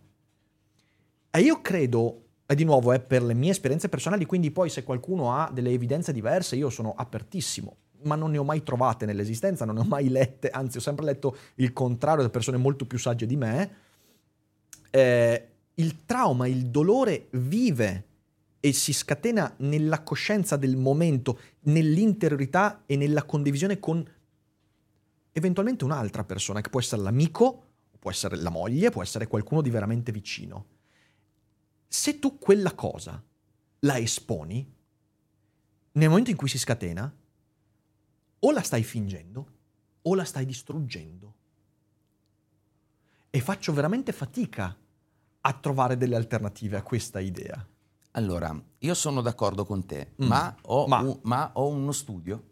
[1.31, 4.83] E io credo, e di nuovo è per le mie esperienze personali, quindi poi se
[4.83, 9.67] qualcuno ha delle evidenze diverse, io sono apertissimo, ma non ne ho mai trovate nell'esistenza,
[9.67, 12.97] non ne ho mai lette, anzi ho sempre letto il contrario da persone molto più
[12.99, 13.77] sagge di me.
[14.89, 18.05] Eh, il trauma, il dolore vive
[18.61, 24.03] e si scatena nella coscienza del momento, nell'interiorità e nella condivisione con
[25.33, 27.63] eventualmente un'altra persona, che può essere l'amico,
[27.99, 30.77] può essere la moglie, può essere qualcuno di veramente vicino.
[31.89, 33.23] Se tu quella cosa
[33.81, 34.75] la esponi,
[35.93, 37.13] nel momento in cui si scatena,
[38.41, 39.57] o la stai fingendo
[40.03, 41.35] o la stai distruggendo.
[43.31, 44.75] E faccio veramente fatica
[45.41, 47.67] a trovare delle alternative a questa idea.
[48.13, 50.27] Allora, io sono d'accordo con te, mm.
[50.27, 51.01] ma, ho ma.
[51.01, 52.45] Un, ma, ho uno studio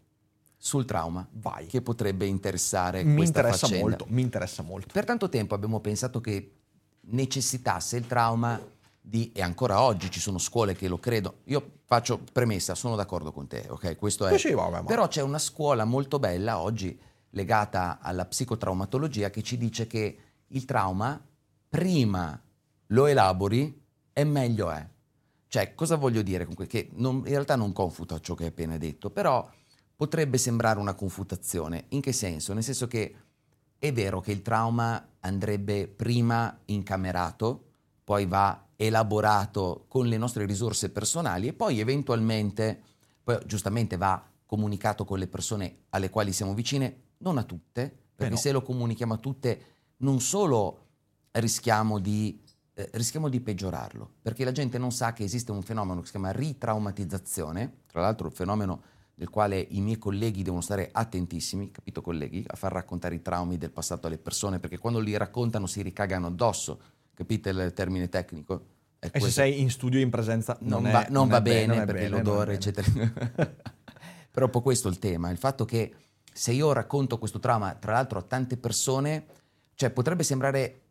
[0.55, 1.65] sul trauma Vai.
[1.65, 3.89] che potrebbe interessare mi questa interessa faccenda.
[3.89, 4.87] Molto, mi interessa molto.
[4.93, 6.53] Per tanto tempo abbiamo pensato che
[7.01, 8.59] necessitasse il trauma
[9.07, 11.37] di, e ancora oggi ci sono scuole che lo credono.
[11.45, 13.95] Io faccio premessa, sono d'accordo con te, ok?
[13.97, 14.31] Questo è.
[14.81, 16.99] Ma- Però c'è una scuola molto bella oggi
[17.31, 20.17] legata alla psicotraumatologia che ci dice che
[20.47, 21.21] il trauma,
[21.69, 22.39] prima
[22.87, 24.85] lo elabori e meglio è.
[25.47, 28.49] Cioè, cosa voglio dire con que- Che non- in realtà non confuta ciò che hai
[28.49, 29.49] appena detto, però
[29.95, 31.85] potrebbe sembrare una confutazione.
[31.89, 32.53] In che senso?
[32.53, 33.15] Nel senso che
[33.79, 37.63] è vero che il trauma andrebbe prima incamerato,
[38.03, 42.81] poi va elaborato con le nostre risorse personali e poi eventualmente,
[43.23, 48.33] poi giustamente va comunicato con le persone alle quali siamo vicine, non a tutte, perché
[48.33, 48.39] no.
[48.39, 49.61] se lo comunichiamo a tutte
[49.97, 50.85] non solo
[51.31, 52.41] rischiamo di,
[52.73, 56.11] eh, rischiamo di peggiorarlo, perché la gente non sa che esiste un fenomeno che si
[56.11, 58.81] chiama ritraumatizzazione, tra l'altro un fenomeno
[59.15, 63.57] del quale i miei colleghi devono stare attentissimi, capito colleghi, a far raccontare i traumi
[63.57, 66.79] del passato alle persone, perché quando li raccontano si ricagano addosso,
[67.17, 68.65] capite il termine tecnico?
[68.99, 69.41] È E se questo.
[69.41, 71.85] sei in studio in presenza non, non, va, è- non è va bene, bene non
[71.85, 72.87] perché bene, non l'odore, eccetera.
[74.31, 75.93] Però è un po' questo il tema, il fatto che
[76.31, 79.25] se io racconto questo trauma, tra l'altro a tante persone,
[79.73, 80.81] cioè potrebbe sembrare,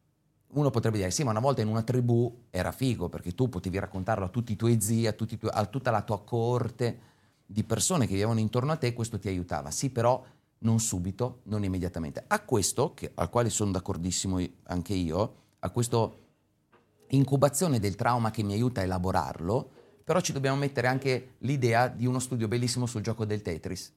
[0.55, 3.79] uno potrebbe dire, sì, ma una volta in una tribù era figo, perché tu potevi
[3.79, 6.99] raccontarlo a tutti i tuoi zii, a, tutti i tuoi- a tutta la tua corte
[7.47, 9.71] di persone che vivevano intorno a te, questo ti aiutava.
[9.71, 10.25] Sì, però
[10.59, 12.25] non subito, non immediatamente.
[12.27, 15.35] A questo, che- al quale sono d'accordissimo anche io,
[15.67, 16.25] a questo
[17.09, 19.71] incubazione del trauma che mi aiuta a elaborarlo,
[20.03, 23.93] però ci dobbiamo mettere anche l'idea di uno studio bellissimo sul gioco del Tetris.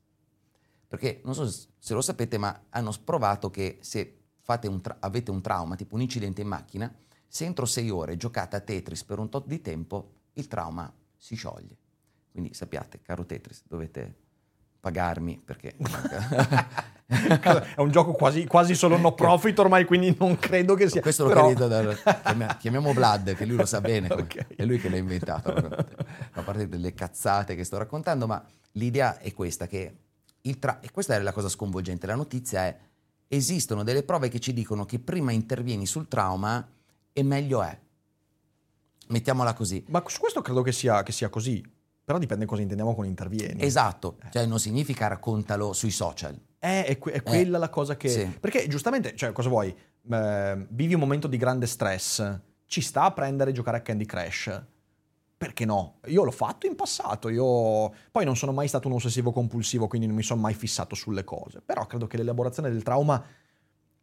[0.88, 5.29] Perché non so se lo sapete, ma hanno provato che se fate un tra- avete
[5.29, 6.91] un trauma, tipo un incidente in macchina,
[7.27, 11.36] se entro sei ore giocate a Tetris per un tot di tempo, il trauma si
[11.36, 11.77] scioglie.
[12.32, 14.15] Quindi sappiate, caro Tetris, dovete
[14.79, 15.75] pagarmi perché...
[17.10, 21.02] È un gioco quasi, quasi solo no profit ormai, quindi non credo che sia.
[21.02, 24.56] Questo l'ho però- capito dal chiamia- chiamiamo Vlad, che lui lo sa bene, Ok.
[24.56, 25.50] è lui che l'ha inventato.
[26.34, 28.43] A parte delle cazzate che sto raccontando, ma
[28.74, 29.95] l'idea è questa, che
[30.41, 32.78] il tra- e questa è la cosa sconvolgente, la notizia è
[33.28, 36.67] esistono delle prove che ci dicono che prima intervieni sul trauma
[37.12, 37.76] e meglio è.
[39.08, 39.84] Mettiamola così.
[39.89, 41.63] Ma su questo credo che sia, che sia così.
[42.04, 43.62] Però dipende cosa intendiamo con intervieni.
[43.63, 46.36] Esatto, cioè non significa raccontalo sui social.
[46.60, 48.10] Eh, è, que- è quella la cosa che...
[48.10, 48.38] sì.
[48.39, 49.74] Perché giustamente, cioè, cosa vuoi?
[50.12, 54.06] Eh, vivi un momento di grande stress, ci sta a prendere e giocare a Candy
[54.06, 54.62] Crush?
[55.38, 56.00] Perché no?
[56.08, 60.06] Io l'ho fatto in passato, io poi non sono mai stato un ossessivo compulsivo, quindi
[60.06, 61.62] non mi sono mai fissato sulle cose.
[61.65, 63.24] Però credo che l'elaborazione del trauma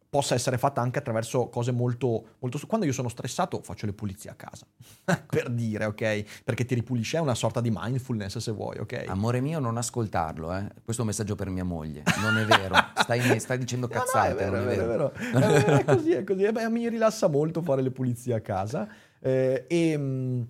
[0.09, 2.59] possa essere fatta anche attraverso cose molto, molto...
[2.65, 4.65] Quando io sono stressato faccio le pulizie a casa,
[5.27, 6.43] per dire, ok?
[6.43, 9.05] Perché ti ripulisce, è una sorta di mindfulness se vuoi, ok?
[9.07, 10.67] Amore mio, non ascoltarlo, eh.
[10.83, 12.03] Questo è un messaggio per mia moglie.
[12.21, 12.75] Non è vero.
[12.95, 14.31] Stai, stai dicendo No, no, cazzate.
[14.31, 15.13] è vero, è vero, è vero.
[15.13, 16.43] È vero, è così, è così.
[16.43, 18.87] Eh beh, mi rilassa molto fare le pulizie a casa
[19.19, 20.41] eh, e, mm,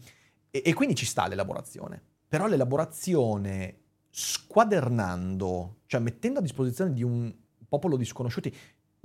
[0.51, 2.01] e- e quindi ci sta l'elaborazione.
[2.27, 7.33] Però l'elaborazione squadernando, cioè mettendo a disposizione di un
[7.69, 8.53] popolo di sconosciuti,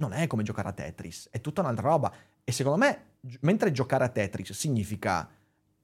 [0.03, 2.13] non è come giocare a Tetris, è tutta un'altra roba.
[2.43, 5.29] E secondo me, mentre giocare a Tetris significa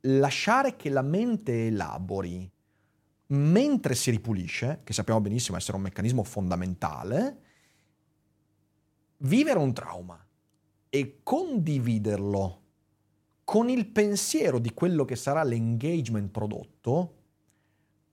[0.03, 2.51] lasciare che la mente elabori
[3.29, 7.43] mentre si ripulisce, che sappiamo benissimo essere un meccanismo fondamentale,
[9.19, 10.25] vivere un trauma
[10.89, 12.63] e condividerlo
[13.45, 17.18] con il pensiero di quello che sarà l'engagement prodotto,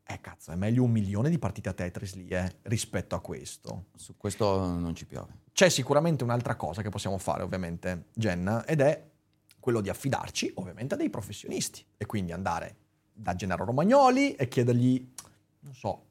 [0.07, 3.87] eh cazzo, è meglio un milione di partite a Tetris lì, eh, rispetto a questo.
[3.95, 5.39] Su questo non ci piove.
[5.51, 9.03] C'è sicuramente un'altra cosa che possiamo fare, ovviamente, Jenna, ed è
[9.59, 11.83] quello di affidarci, ovviamente, a dei professionisti.
[11.97, 12.75] E quindi andare
[13.11, 15.11] da Gennaro Romagnoli e chiedergli,
[15.61, 16.05] non so,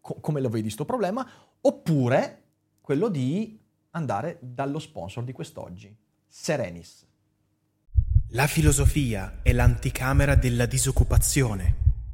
[0.00, 1.26] co- come lo vedi sto problema,
[1.62, 2.42] oppure
[2.80, 3.58] quello di
[3.92, 5.96] andare dallo sponsor di quest'oggi,
[6.28, 7.06] Serenis.
[8.32, 11.89] La filosofia è l'anticamera della disoccupazione.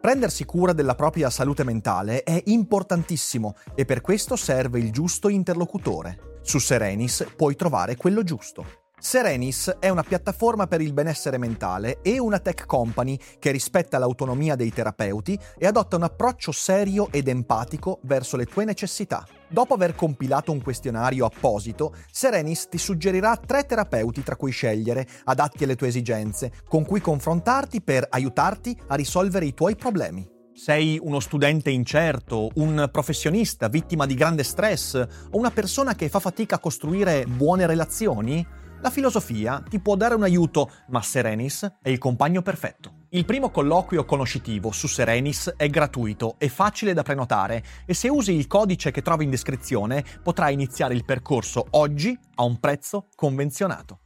[0.00, 6.38] Prendersi cura della propria salute mentale è importantissimo e per questo serve il giusto interlocutore.
[6.42, 8.64] Su Serenis puoi trovare quello giusto.
[8.96, 14.54] Serenis è una piattaforma per il benessere mentale e una tech company che rispetta l'autonomia
[14.54, 19.26] dei terapeuti e adotta un approccio serio ed empatico verso le tue necessità.
[19.50, 25.64] Dopo aver compilato un questionario apposito, Serenis ti suggerirà tre terapeuti tra cui scegliere, adatti
[25.64, 30.28] alle tue esigenze, con cui confrontarti per aiutarti a risolvere i tuoi problemi.
[30.52, 36.18] Sei uno studente incerto, un professionista vittima di grande stress o una persona che fa
[36.18, 38.46] fatica a costruire buone relazioni?
[38.82, 42.97] La filosofia ti può dare un aiuto, ma Serenis è il compagno perfetto.
[43.10, 48.34] Il primo colloquio conoscitivo su Serenis è gratuito e facile da prenotare e se usi
[48.34, 54.00] il codice che trovi in descrizione potrai iniziare il percorso oggi a un prezzo convenzionato.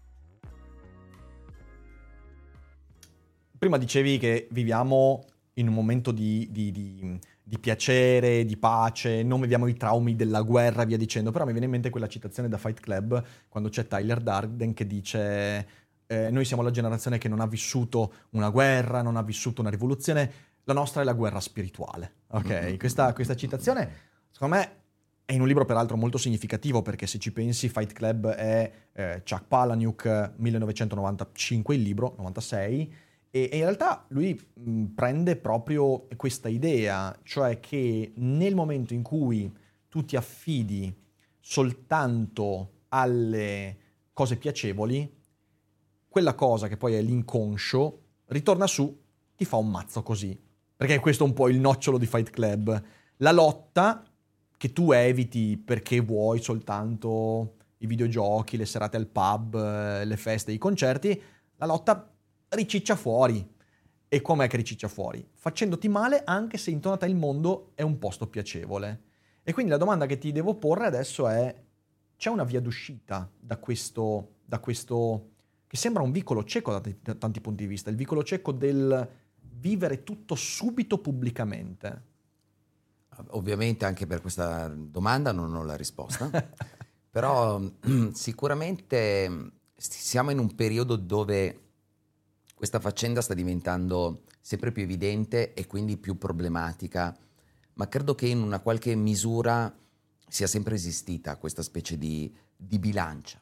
[3.59, 5.25] Prima dicevi che viviamo
[5.55, 10.43] in un momento di, di, di, di, piacere, di pace, non viviamo i traumi della
[10.43, 13.89] guerra via dicendo, però mi viene in mente quella citazione da Fight Club quando c'è
[13.89, 15.82] Tyler Darden che dice
[16.13, 19.71] eh, noi siamo la generazione che non ha vissuto una guerra, non ha vissuto una
[19.71, 20.33] rivoluzione,
[20.65, 22.17] la nostra è la guerra spirituale.
[22.29, 22.77] Ok, mm-hmm.
[22.77, 24.81] questa, questa citazione secondo me
[25.25, 29.23] è in un libro peraltro molto significativo perché se ci pensi Fight Club è eh,
[29.27, 32.95] Chuck Palahniuk 1995 il libro, 96
[33.31, 39.51] e, in realtà lui mh, prende proprio questa idea, cioè che nel momento in cui
[39.89, 40.95] tu ti affidi
[41.41, 43.77] soltanto alle
[44.13, 45.21] cose piacevoli,
[46.13, 49.01] quella cosa che poi è l'inconscio ritorna su,
[49.35, 50.39] ti fa un mazzo così.
[50.77, 52.83] Perché questo è un po' il nocciolo di Fight Club.
[53.17, 54.05] La lotta
[54.59, 60.53] che tu eviti perché vuoi soltanto i videogiochi, le serate al pub, eh, le feste,
[60.53, 61.21] i concerti,
[61.57, 62.13] la lotta
[62.51, 63.51] riciccia fuori.
[64.07, 65.27] E com'è che riciccia fuori?
[65.33, 69.05] Facendoti male anche se intorno a te il mondo è un posto piacevole.
[69.43, 71.55] E quindi la domanda che ti devo porre adesso è,
[72.17, 75.31] c'è una via d'uscita da questo, da questo
[75.73, 78.53] che sembra un vicolo cieco da, t- da tanti punti di vista, il vicolo cieco
[78.53, 79.09] del
[79.59, 82.03] vivere tutto subito pubblicamente?
[83.29, 86.31] Ovviamente anche per questa domanda non ho la risposta,
[87.09, 87.59] però
[88.13, 91.61] sicuramente siamo in un periodo dove
[92.55, 97.17] questa faccenda sta diventando sempre più evidente e quindi più problematica,
[97.73, 99.75] ma credo che in una qualche misura
[100.29, 103.41] sia sempre esistita questa specie di, di bilancia,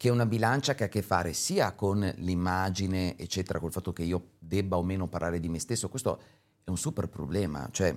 [0.00, 3.92] che è una bilancia che ha a che fare sia con l'immagine, eccetera, col fatto
[3.92, 6.18] che io debba o meno parlare di me stesso, questo
[6.64, 7.94] è un super problema, cioè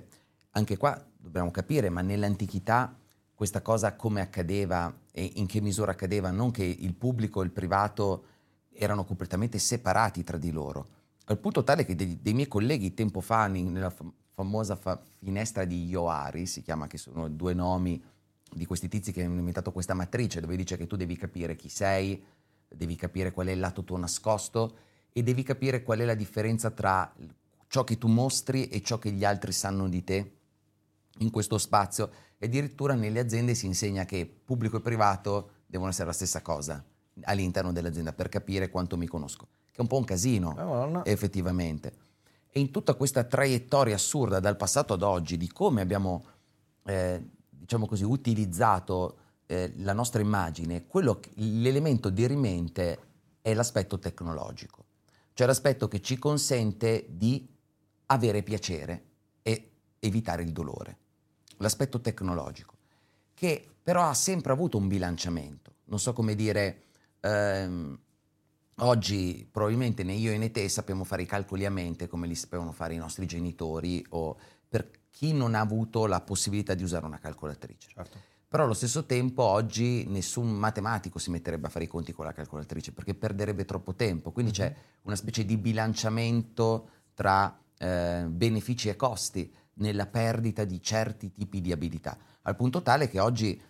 [0.50, 2.94] anche qua dobbiamo capire, ma nell'antichità
[3.34, 7.52] questa cosa come accadeva e in che misura accadeva, non che il pubblico e il
[7.52, 8.24] privato
[8.74, 10.86] erano completamente separati tra di loro,
[11.24, 13.90] al punto tale che dei, dei miei colleghi tempo fa, nella
[14.34, 17.98] famosa fa- finestra di Ioari, si chiama, che sono due nomi
[18.54, 21.68] di questi tizi che hanno inventato questa matrice, dove dice che tu devi capire chi
[21.68, 22.22] sei,
[22.68, 24.76] devi capire qual è il lato tuo nascosto
[25.12, 27.12] e devi capire qual è la differenza tra
[27.68, 30.32] ciò che tu mostri e ciò che gli altri sanno di te
[31.18, 32.10] in questo spazio.
[32.38, 36.84] E addirittura nelle aziende si insegna che pubblico e privato devono essere la stessa cosa
[37.22, 41.92] all'interno dell'azienda per capire quanto mi conosco, che è un po' un casino eh, effettivamente.
[42.50, 46.24] E in tutta questa traiettoria assurda dal passato ad oggi di come abbiamo,
[46.84, 47.22] eh,
[47.64, 52.98] diciamo così, utilizzato eh, la nostra immagine, quello, l'elemento dirimente
[53.40, 54.84] è l'aspetto tecnologico,
[55.32, 57.48] cioè l'aspetto che ci consente di
[58.06, 59.04] avere piacere
[59.42, 60.98] e evitare il dolore.
[61.58, 62.74] L'aspetto tecnologico,
[63.32, 65.76] che però ha sempre avuto un bilanciamento.
[65.84, 66.82] Non so come dire,
[67.20, 67.98] ehm,
[68.76, 72.72] oggi probabilmente né io né te sappiamo fare i calcoli a mente come li sapevano
[72.72, 74.36] fare i nostri genitori o
[74.68, 77.88] per chi non ha avuto la possibilità di usare una calcolatrice.
[77.94, 78.18] Certo.
[78.48, 82.32] Però allo stesso tempo oggi nessun matematico si metterebbe a fare i conti con la
[82.32, 84.32] calcolatrice perché perderebbe troppo tempo.
[84.32, 84.70] Quindi mm-hmm.
[84.70, 91.60] c'è una specie di bilanciamento tra eh, benefici e costi nella perdita di certi tipi
[91.60, 93.60] di abilità, al punto tale che oggi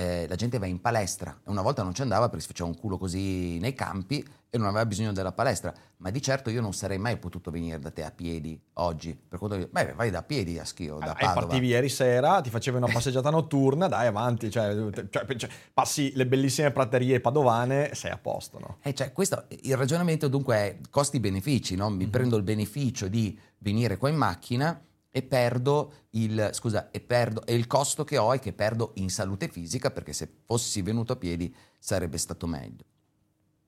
[0.00, 2.76] eh, la gente va in palestra una volta non ci andava perché si faceva un
[2.78, 6.72] culo così nei campi e non aveva bisogno della palestra, ma di certo io non
[6.72, 10.22] sarei mai potuto venire da te a piedi oggi, per quanto io, beh vai da
[10.22, 14.50] piedi a Schio, da allora, partivi ieri sera, ti facevi una passeggiata notturna, dai avanti,
[14.50, 14.74] cioè,
[15.08, 18.78] cioè, cioè, passi le bellissime praterie padovane, sei a posto, no?
[18.82, 21.88] Eh, cioè, questo, il ragionamento dunque è costi-benefici, no?
[21.88, 22.10] Mi mm-hmm.
[22.10, 27.54] prendo il beneficio di venire qua in macchina, e perdo il, scusa, e perdo, e
[27.54, 31.16] il costo che ho è che perdo in salute fisica perché se fossi venuto a
[31.16, 32.84] piedi sarebbe stato meglio.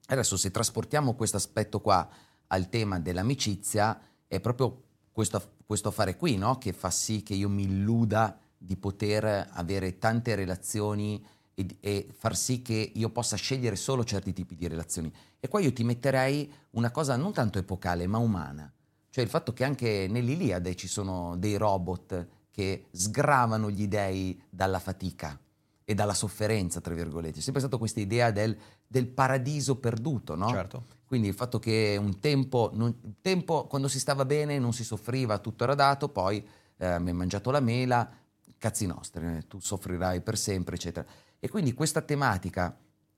[0.06, 2.08] Adesso se trasportiamo questo aspetto qua
[2.48, 6.58] al tema dell'amicizia, è proprio questo, questo affare qui no?
[6.58, 11.24] che fa sì che io mi illuda di poter avere tante relazioni
[11.54, 15.12] e, e, far sì che io possa scegliere solo certi tipi di relazioni.
[15.40, 18.72] E qua io ti metterei una cosa non tanto epocale ma umana
[19.12, 24.78] cioè il fatto che anche nell'Iliade ci sono dei robot che sgravano gli dei dalla
[24.78, 25.38] fatica
[25.84, 27.36] e dalla sofferenza, tra virgolette.
[27.36, 28.56] C'è sempre stata questa idea del,
[28.86, 30.48] del paradiso perduto, no?
[30.48, 30.84] Certo.
[31.04, 35.38] Quindi il fatto che un tempo, non, tempo, quando si stava bene, non si soffriva,
[35.40, 36.42] tutto era dato, poi
[36.78, 38.10] eh, mi hai mangiato la mela,
[38.56, 41.06] cazzi nostri, eh, tu soffrirai per sempre, eccetera.
[41.38, 42.74] E quindi questa tematica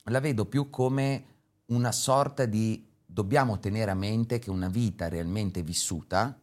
[0.06, 1.24] la vedo più come
[1.66, 2.84] una sorta di
[3.14, 6.36] dobbiamo tenere a mente che una vita realmente vissuta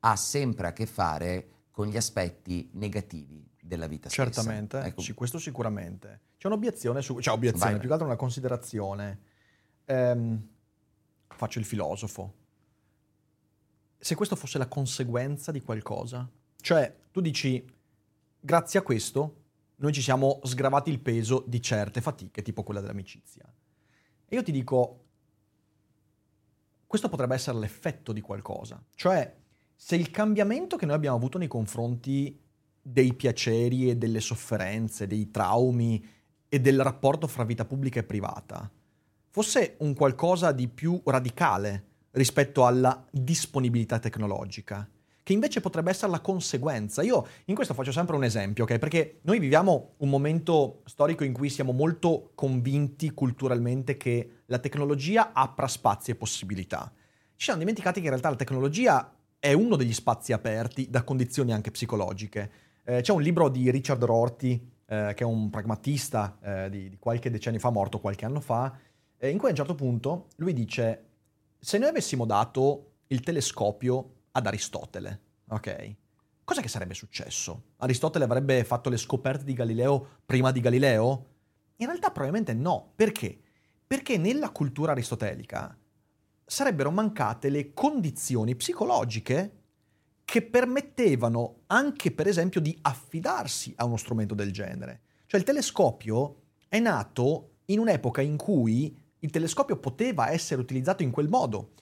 [0.00, 4.30] ha sempre a che fare con gli aspetti negativi della vita stessa.
[4.30, 6.20] Certamente, Ecco, sì, questo sicuramente.
[6.36, 7.18] C'è un'obiezione su...
[7.20, 9.18] Cioè, obiezione, Vai, più che altro una considerazione.
[9.86, 10.48] Ehm,
[11.26, 12.34] faccio il filosofo.
[13.98, 16.30] Se questo fosse la conseguenza di qualcosa,
[16.60, 17.64] cioè tu dici,
[18.38, 19.36] grazie a questo
[19.76, 23.50] noi ci siamo sgravati il peso di certe fatiche, tipo quella dell'amicizia.
[24.26, 25.03] E io ti dico,
[26.94, 28.80] questo potrebbe essere l'effetto di qualcosa.
[28.94, 29.34] Cioè,
[29.74, 32.40] se il cambiamento che noi abbiamo avuto nei confronti
[32.80, 36.06] dei piaceri e delle sofferenze, dei traumi
[36.48, 38.70] e del rapporto fra vita pubblica e privata
[39.28, 44.88] fosse un qualcosa di più radicale rispetto alla disponibilità tecnologica,
[45.24, 47.02] che invece potrebbe essere la conseguenza.
[47.02, 48.78] Io in questo faccio sempre un esempio, ok?
[48.78, 55.32] Perché noi viviamo un momento storico in cui siamo molto convinti culturalmente che la tecnologia
[55.32, 56.92] apra spazi e possibilità.
[57.34, 61.54] Ci siamo dimenticati che in realtà la tecnologia è uno degli spazi aperti da condizioni
[61.54, 62.50] anche psicologiche.
[62.84, 66.98] Eh, c'è un libro di Richard Rorty, eh, che è un pragmatista eh, di, di
[66.98, 68.76] qualche decennio fa, morto qualche anno fa,
[69.16, 71.04] eh, in cui a un certo punto lui dice,
[71.58, 75.94] se noi avessimo dato il telescopio ad Aristotele, ok?
[76.44, 77.70] Cosa che sarebbe successo?
[77.78, 81.26] Aristotele avrebbe fatto le scoperte di Galileo prima di Galileo?
[81.76, 82.92] In realtà probabilmente no.
[82.94, 83.38] Perché?
[83.86, 85.76] Perché nella cultura aristotelica
[86.44, 89.62] sarebbero mancate le condizioni psicologiche
[90.24, 95.00] che permettevano anche, per esempio, di affidarsi a uno strumento del genere.
[95.26, 101.10] Cioè il telescopio è nato in un'epoca in cui il telescopio poteva essere utilizzato in
[101.10, 101.72] quel modo.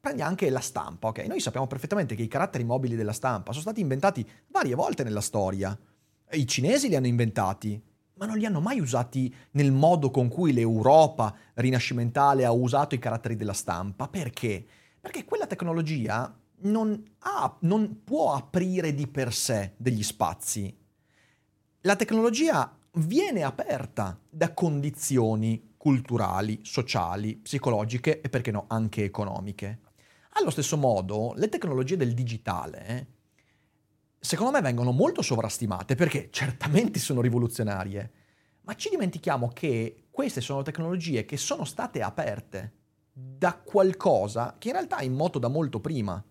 [0.00, 1.26] Prendi anche la stampa, ok?
[1.26, 5.20] Noi sappiamo perfettamente che i caratteri mobili della stampa sono stati inventati varie volte nella
[5.20, 5.78] storia.
[6.32, 7.80] I cinesi li hanno inventati,
[8.14, 12.98] ma non li hanno mai usati nel modo con cui l'Europa rinascimentale ha usato i
[12.98, 14.08] caratteri della stampa.
[14.08, 14.64] Perché?
[14.98, 20.74] Perché quella tecnologia non, ha, non può aprire di per sé degli spazi.
[21.82, 29.78] La tecnologia viene aperta da condizioni culturali, sociali, psicologiche e perché no anche economiche.
[30.40, 33.06] Allo stesso modo, le tecnologie del digitale,
[34.18, 38.10] secondo me, vengono molto sovrastimate perché certamente sono rivoluzionarie,
[38.62, 42.72] ma ci dimentichiamo che queste sono tecnologie che sono state aperte
[43.12, 46.22] da qualcosa che in realtà è in moto da molto prima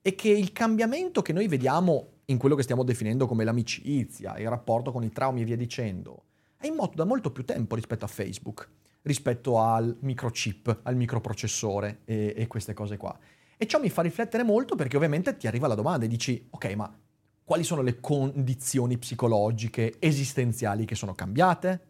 [0.00, 4.48] e che il cambiamento che noi vediamo in quello che stiamo definendo come l'amicizia, il
[4.48, 8.04] rapporto con i traumi e via dicendo, è in moto da molto più tempo rispetto
[8.04, 8.70] a Facebook,
[9.02, 13.18] rispetto al microchip, al microprocessore e, e queste cose qua.
[13.60, 16.64] E ciò mi fa riflettere molto perché ovviamente ti arriva la domanda e dici, ok,
[16.74, 16.96] ma
[17.42, 21.80] quali sono le condizioni psicologiche, esistenziali che sono cambiate?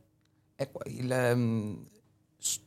[0.56, 1.86] Ecco, il,
[2.38, 2.60] s-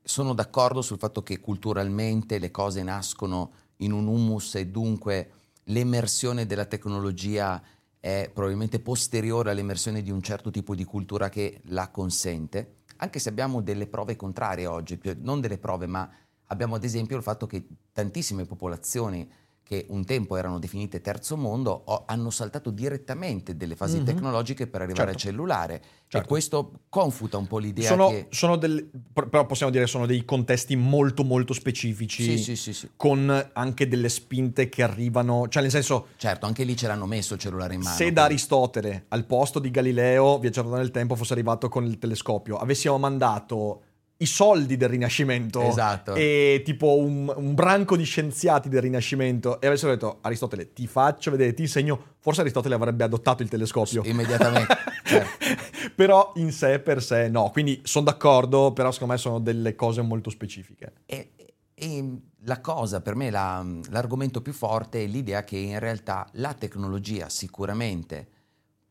[0.00, 5.30] sono d'accordo sul fatto che culturalmente le cose nascono in un humus e dunque
[5.64, 7.60] l'emersione della tecnologia
[7.98, 13.28] è probabilmente posteriore all'emersione di un certo tipo di cultura che la consente, anche se
[13.28, 16.08] abbiamo delle prove contrarie oggi, non delle prove, ma
[16.46, 19.28] abbiamo ad esempio il fatto che tantissime popolazioni
[19.66, 24.04] che un tempo erano definite terzo mondo hanno saltato direttamente delle fasi Mhm.
[24.04, 25.26] tecnologiche per arrivare Certo.
[25.26, 26.18] al cellulare Certo.
[26.18, 28.26] e questo confuta un po' l'idea Sono, che...
[28.30, 32.90] sono del, però possiamo dire che sono dei contesti molto molto specifici, Sì, sì, sì,
[32.94, 37.34] con anche delle spinte che arrivano, cioè nel senso, Certo, anche lì ce l'hanno messo
[37.34, 37.96] il cellulare in mano.
[37.96, 42.56] se da Aristotele al posto di Galileo, viaggiato nel tempo, fosse arrivato con il telescopio,
[42.56, 43.82] avessimo mandato
[44.18, 46.14] i soldi del Rinascimento Esatto.
[46.14, 51.30] e tipo un, un branco di scienziati del Rinascimento e avessero detto Aristotele ti faccio
[51.30, 54.02] vedere, ti insegno, forse Aristotele avrebbe adottato il telescopio.
[54.04, 55.90] Immediatamente, certo.
[55.94, 60.00] però in sé per sé no, quindi sono d'accordo, però secondo me sono delle cose
[60.00, 60.92] molto specifiche.
[61.04, 61.32] E,
[61.74, 66.54] e la cosa, per me, la- l'argomento più forte è l'idea che in realtà la
[66.54, 68.28] tecnologia sicuramente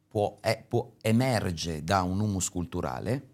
[0.07, 3.29] può, è- può- emerge da un humus culturale,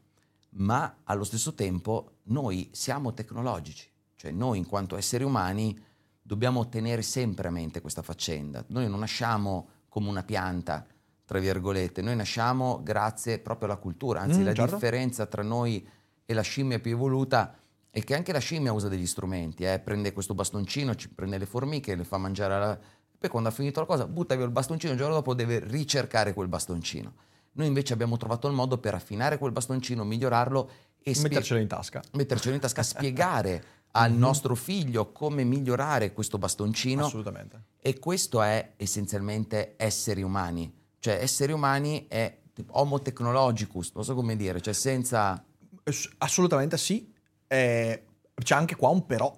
[0.53, 5.79] ma allo stesso tempo noi siamo tecnologici, cioè noi in quanto esseri umani
[6.21, 8.63] dobbiamo tenere sempre a mente questa faccenda.
[8.67, 10.85] Noi non nasciamo come una pianta,
[11.25, 14.75] tra virgolette, noi nasciamo grazie proprio alla cultura, anzi Mm, la certo.
[14.75, 15.85] differenza tra noi
[16.25, 17.55] e la scimmia più evoluta
[17.89, 19.79] è che anche la scimmia usa degli strumenti, eh?
[19.79, 22.79] prende questo bastoncino, ci prende le formiche, le fa mangiare alla...
[23.17, 26.33] poi quando ha finito la cosa butta via il bastoncino, il giorno dopo deve ricercare
[26.33, 27.13] quel bastoncino.
[27.53, 30.69] Noi invece abbiamo trovato il modo per affinare quel bastoncino, migliorarlo
[31.03, 32.01] e spie- Mettercelo in tasca.
[32.13, 34.17] mettercelo in tasca, spiegare al Mhm.
[34.19, 37.63] nostro figlio come migliorare questo bastoncino Assolutamente.
[37.81, 40.73] e questo è essenzialmente esseri umani.
[40.99, 42.37] Cioè esseri umani è
[42.69, 45.43] homo technologicus, non so come dire, cioè senza...
[45.83, 47.11] Ass- Assolutamente sì.
[47.47, 49.35] Eh, c'è anche qua un però.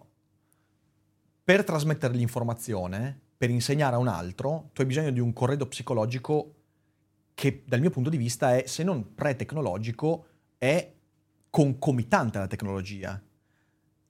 [1.43, 6.53] Per trasmettere l'informazione, per insegnare a un altro, tu hai bisogno di un corredo psicologico
[7.33, 10.25] che dal mio punto di vista è, se non pre-tecnologico,
[10.57, 10.91] è
[11.49, 13.21] concomitante alla tecnologia.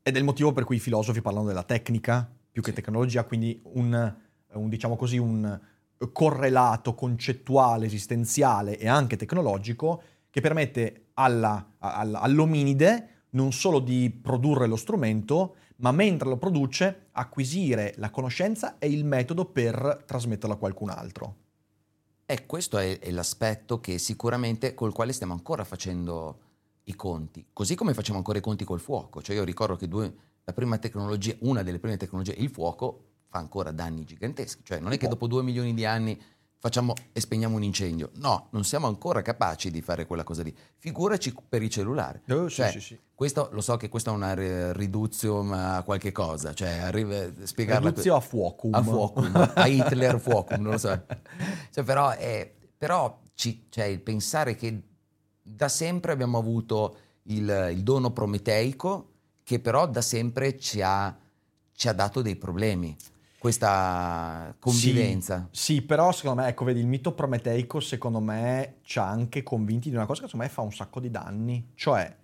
[0.01, 2.75] Ed è il motivo per cui i filosofi parlano della tecnica più che Sì.
[2.75, 4.15] tecnologia, quindi un,
[4.53, 5.59] un, diciamo così, un
[6.11, 14.67] correlato concettuale, esistenziale e anche tecnologico che permette alla- alla- all'ominide non solo di produrre
[14.67, 20.57] lo strumento, ma mentre lo produce acquisire la conoscenza e il metodo per trasmetterlo a
[20.57, 21.35] qualcun altro.
[22.33, 26.39] E questo è, è l'aspetto che sicuramente col quale stiamo ancora facendo
[26.85, 29.21] i conti, così come facciamo ancora i conti col fuoco.
[29.21, 30.11] Cioè io ricordo che due-
[30.43, 34.63] la prima tecnologia, una delle prime tecnologie, il fuoco, fa ancora danni giganteschi.
[34.63, 36.19] Cioè non è che dopo due milioni di anni
[36.63, 38.11] facciamo e spegniamo un incendio.
[38.19, 40.55] No, non siamo ancora capaci di fare quella cosa lì.
[40.77, 42.21] Figuraci per i cellulari.
[42.29, 42.99] Oh, sì, Cioè, sì, sì.
[43.13, 47.89] Questo, lo so che questa è una ri- riduzium a qualche cosa, cioè arriva, spiegarla...
[47.89, 48.73] Reduzio a fuocum.
[48.75, 51.03] A fuocum, a Hitler fuocum, non lo so.
[51.69, 54.81] Cioè, però è, però ci- cioè, il pensare che
[55.41, 59.09] da sempre abbiamo avuto il, il dono prometeico
[59.43, 61.13] che però da sempre ci ha,
[61.73, 62.95] ci ha dato dei problemi,
[63.43, 65.49] questa convivenza.
[65.51, 69.43] Sì, sì, però secondo me, ecco, vedi, il mito prometeico secondo me ci ha anche
[69.43, 71.71] convinti di una cosa che secondo me fa un sacco di danni.
[71.75, 72.15] Cioè,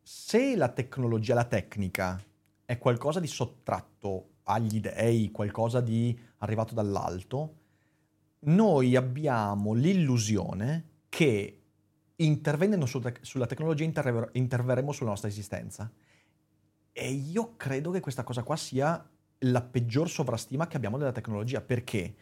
[0.00, 2.18] se la tecnologia, la tecnica
[2.64, 7.54] è qualcosa di sottratto agli dei, qualcosa di arrivato dall'alto,
[8.46, 11.64] noi abbiamo l'illusione che
[12.16, 15.92] intervenendo su tec- sulla tecnologia interver- interverremo sulla nostra esistenza.
[16.92, 19.06] E io credo che questa cosa qua sia
[19.40, 21.60] la peggior sovrastima che abbiamo della tecnologia.
[21.60, 22.14] Perché?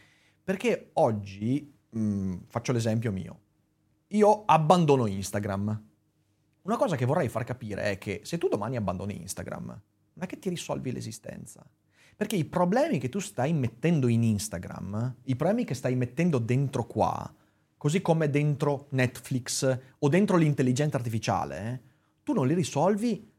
[0.43, 3.41] Perché oggi, mh, faccio l'esempio mio,
[4.09, 5.83] io abbandono Instagram.
[6.63, 10.27] Una cosa che vorrei far capire è che se tu domani abbandoni Instagram, non è
[10.27, 11.65] che ti risolvi l'esistenza.
[12.17, 16.87] Perché i problemi che tu stai mettendo in Instagram, i problemi che stai mettendo dentro
[16.87, 17.35] qua,
[17.77, 21.83] così come dentro Netflix o dentro l'intelligenza artificiale,
[22.23, 23.31] tu non li risolvi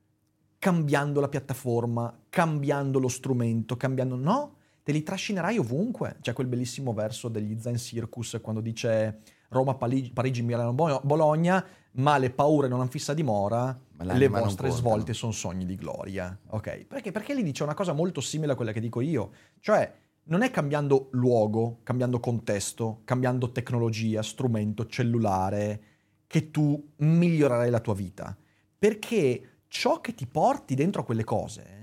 [0.60, 4.18] cambiando la piattaforma, cambiando lo strumento, cambiando...
[4.18, 6.18] No, te li trascinerai ovunque.
[6.20, 11.66] C'è quel bellissimo verso degli Zen Circus quando dice Roma, Pali- Parigi, Milano, Bo- Bologna,
[11.92, 16.38] ma le paure non hanno fissa dimora, le vostre svolte sono sogni di gloria.
[16.48, 16.84] Ok?
[16.84, 17.14] Perché?
[17.14, 19.32] Perché lì dice una cosa molto simile a quella che dico io.
[19.62, 25.84] Cioè, non è cambiando luogo, cambiando contesto, cambiando tecnologia, strumento, cellulare,
[26.28, 28.36] che tu migliorerai la tua vita.
[28.78, 31.75] Perché ciò che ti porti dentro a quelle cose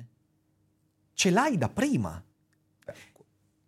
[1.14, 2.22] ce l'hai da prima.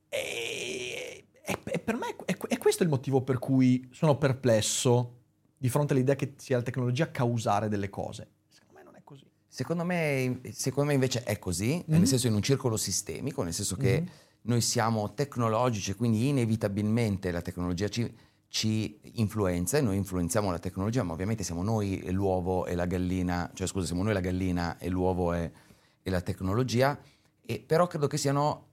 [0.08, 5.20] E, e- e per me è, è questo il motivo per cui sono perplesso
[5.56, 8.28] di fronte all'idea che sia la tecnologia a causare delle cose.
[8.48, 9.24] Secondo me non è così.
[9.48, 11.96] Secondo me, secondo me invece è così, Mhm.
[11.98, 14.08] nel senso in un circolo sistemico, nel senso che Mhm.
[14.42, 18.12] noi siamo tecnologici quindi inevitabilmente la tecnologia ci,
[18.48, 23.50] ci influenza e noi influenziamo la tecnologia, ma ovviamente siamo noi l'uovo e la gallina,
[23.54, 25.50] cioè scusa, siamo noi la gallina e l'uovo e,
[26.02, 26.96] e la tecnologia,
[27.46, 28.68] e, però credo che siano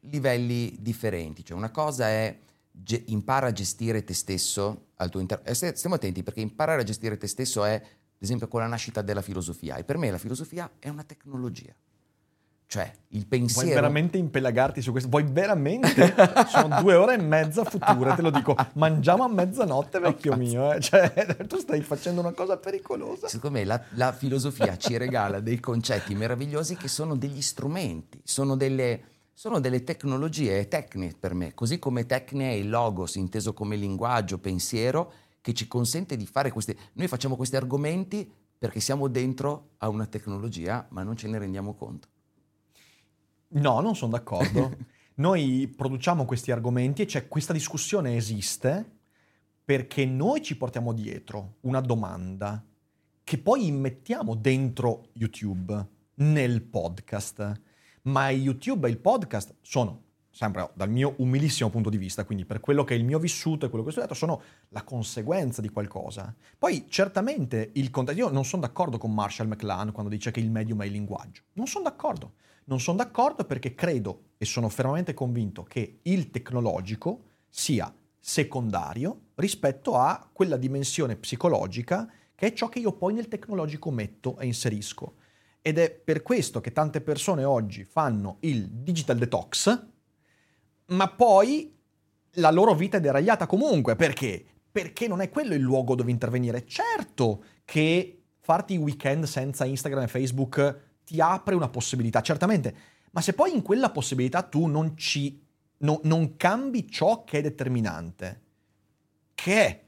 [0.00, 2.38] livelli differenti, cioè una cosa è
[2.70, 7.16] ge- impara a gestire te stesso al tuo interno, stiamo attenti perché imparare a gestire
[7.16, 7.82] te stesso è, ad
[8.18, 11.74] esempio, con la nascita della filosofia, e per me la filosofia è una tecnologia.
[12.68, 13.74] Cioè, il Vuoi pensiero...
[13.74, 15.08] veramente impelagarti su questo?
[15.08, 16.14] Vuoi veramente?
[16.48, 18.56] Sono due ore e mezza future, te lo dico.
[18.74, 20.72] Mangiamo a mezzanotte, vecchio mio.
[20.72, 20.80] eh.
[20.80, 21.12] Cioè,
[21.46, 23.28] tu stai facendo una cosa pericolosa.
[23.28, 28.56] Secondo me la, la filosofia ci regala dei concetti meravigliosi che sono degli strumenti, sono
[28.56, 29.02] delle,
[29.32, 33.76] sono delle tecnologie e tecniche per me, così come tecne è il logos, inteso come
[33.76, 36.76] linguaggio, pensiero, che ci consente di fare questi...
[36.94, 41.74] Noi facciamo questi argomenti perché siamo dentro a una tecnologia, ma non ce ne rendiamo
[41.74, 42.08] conto.
[43.48, 44.76] No, non sono d'accordo.
[45.16, 48.94] noi produciamo questi argomenti e c'è questa discussione esiste
[49.64, 52.64] perché noi ci portiamo dietro una domanda
[53.24, 57.60] che poi immettiamo dentro YouTube, nel podcast.
[58.02, 62.60] Ma YouTube e il podcast sono, sempre dal mio umilissimo punto di vista, quindi per
[62.60, 65.70] quello che è il mio vissuto e quello che ho studiato, sono la conseguenza di
[65.70, 66.32] qualcosa.
[66.56, 70.52] Poi certamente il contesto, io non sono d'accordo con Marshall McLuhan quando dice che il
[70.52, 71.42] medium è il linguaggio.
[71.54, 72.34] Non sono d'accordo.
[72.68, 79.96] Non sono d'accordo perché credo e sono fermamente convinto che il tecnologico sia secondario rispetto
[79.96, 85.14] a quella dimensione psicologica che è ciò che io poi nel tecnologico metto e inserisco.
[85.62, 89.86] Ed è per questo che tante persone oggi fanno il digital detox,
[90.86, 91.72] ma poi
[92.32, 93.94] la loro vita è deragliata comunque.
[93.94, 94.44] Perché?
[94.70, 96.66] Perché non è quello il luogo dove intervenire.
[96.66, 102.76] Certo che farti i weekend senza Instagram e Facebook ti apre una possibilità, certamente,
[103.12, 105.40] ma se poi in quella possibilità tu non ci
[105.78, 108.42] no- non cambi ciò che è determinante,
[109.34, 109.84] che è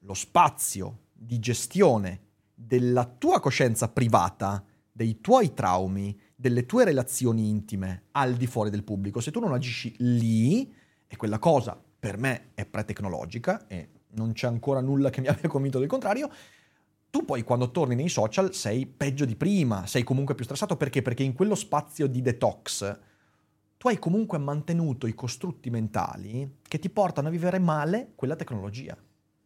[0.00, 4.62] lo spazio di gestione della tua coscienza privata,
[4.92, 9.20] dei tuoi traumi, delle tue relazioni intime al di fuori del pubblico.
[9.20, 10.72] Se tu non agisci lì,
[11.06, 15.48] e quella cosa per me è pre-tecnologica e non c'è ancora nulla che mi abbia
[15.48, 16.30] convinto del contrario,
[17.10, 21.02] tu poi quando torni nei social sei peggio di prima, sei comunque più stressato perché?
[21.02, 22.98] Perché in quello spazio di detox
[23.78, 28.96] tu hai comunque mantenuto i costrutti mentali che ti portano a vivere male quella tecnologia.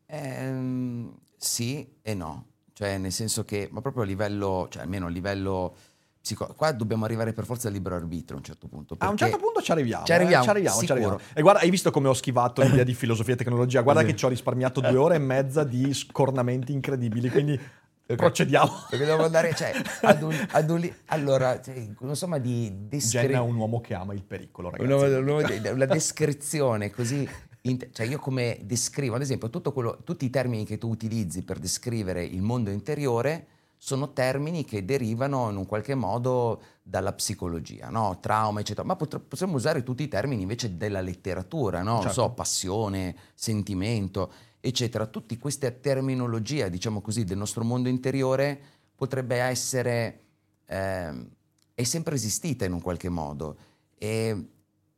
[0.06, 5.10] Ehm, sì e no, cioè nel senso che, ma proprio a livello, cioè almeno a
[5.10, 5.76] livello
[6.22, 8.94] psicologico, qua dobbiamo arrivare per forza al libero arbitrio a un certo punto.
[8.98, 10.04] A un certo punto ci arriviamo.
[10.04, 11.18] Ci arriviamo, eh, ci arriviamo, ci arriviamo.
[11.34, 13.82] E guarda, hai visto come ho schivato l'idea di filosofia e tecnologia?
[13.82, 17.60] Guarda che ci ho risparmiato due ore e mezza di scornamenti incredibili, quindi
[18.06, 18.70] procediamo.
[18.88, 22.88] Perché devo andare, cioè, ad un, ad un li- allora, cioè, insomma, di Jenna è
[22.88, 23.38] descrivere...
[23.38, 24.90] un uomo che ama il pericolo, ragazzi.
[24.92, 27.28] Una, una- una descrizione così,
[27.62, 31.42] int- cioè io come descrivo, ad esempio, tutto quello- tutti i termini che tu utilizzi
[31.42, 33.46] per descrivere il mondo interiore
[33.84, 38.20] sono termini che derivano in un qualche modo dalla psicologia, no?
[38.20, 38.86] trauma, eccetera.
[38.86, 41.94] Ma potre- possiamo usare tutti i termini invece della letteratura, no?
[41.94, 42.20] Non Certo.
[42.20, 45.06] so, passione, sentimento, eccetera.
[45.06, 48.60] Tutte queste terminologie, diciamo così, del nostro mondo interiore
[48.94, 50.20] potrebbe essere
[50.66, 51.28] ehm,
[51.74, 53.56] è sempre esistita in un qualche modo
[53.98, 54.46] e,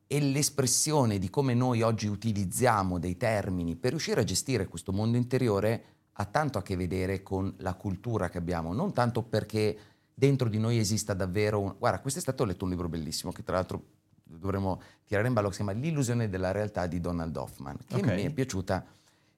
[0.06, 5.16] e l'espressione di come noi oggi utilizziamo dei termini per riuscire a gestire questo mondo
[5.16, 9.76] interiore ha tanto a che vedere con la cultura che abbiamo, non tanto perché
[10.14, 11.74] dentro di noi esista davvero un...
[11.78, 13.82] Guarda, quest'estate ho letto un libro bellissimo che tra l'altro
[14.22, 18.06] dovremmo tirare in ballo, che si chiama L'illusione della realtà di Donald Hoffman, che Ok.
[18.06, 18.84] mi è piaciuta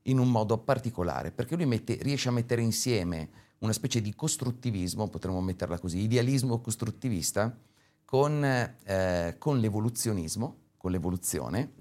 [0.02, 5.08] in un modo particolare, perché lui mette- riesce a mettere insieme una specie di costruttivismo,
[5.08, 7.56] potremmo metterla così, idealismo costruttivista,
[8.04, 11.72] con, eh, con l'evoluzionismo, con l'evoluzione,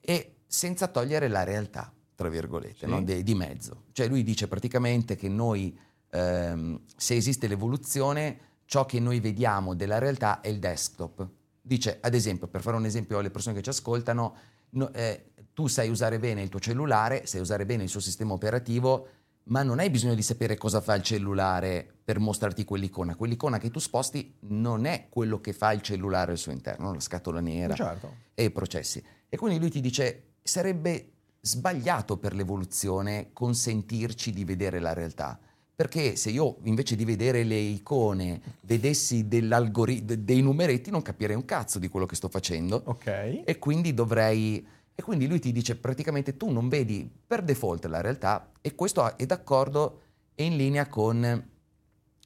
[0.00, 2.86] e senza togliere la realtà, tra virgolette, Sì.
[2.86, 3.02] no?
[3.02, 3.84] De- di mezzo.
[3.92, 5.76] Cioè lui dice praticamente che noi,
[6.10, 11.26] ehm, se esiste l'evoluzione, ciò che noi vediamo della realtà è il desktop.
[11.60, 14.34] Dice, ad esempio, per fare un esempio alle persone che ci ascoltano,
[14.70, 18.32] no- eh, tu sai usare bene il tuo cellulare, sai usare bene il suo sistema
[18.32, 19.06] operativo,
[19.44, 23.16] ma non hai bisogno di sapere cosa fa il cellulare per mostrarti quell'icona.
[23.16, 27.00] Quell'icona che tu sposti non è quello che fa il cellulare al suo interno, la
[27.00, 28.14] scatola nera Certo.
[28.34, 29.04] e i processi.
[29.28, 31.11] E quindi lui ti dice, sarebbe
[31.44, 35.38] sbagliato per l'evoluzione consentirci di vedere la realtà.
[35.74, 41.80] Perché se io invece di vedere le icone vedessi dei numeretti non capirei un cazzo
[41.80, 43.42] di quello che sto facendo Ok.
[43.44, 44.64] e quindi dovrei...
[44.94, 49.16] E quindi lui ti dice praticamente tu non vedi per default la realtà e questo
[49.16, 50.00] è d'accordo
[50.34, 51.50] e in linea con,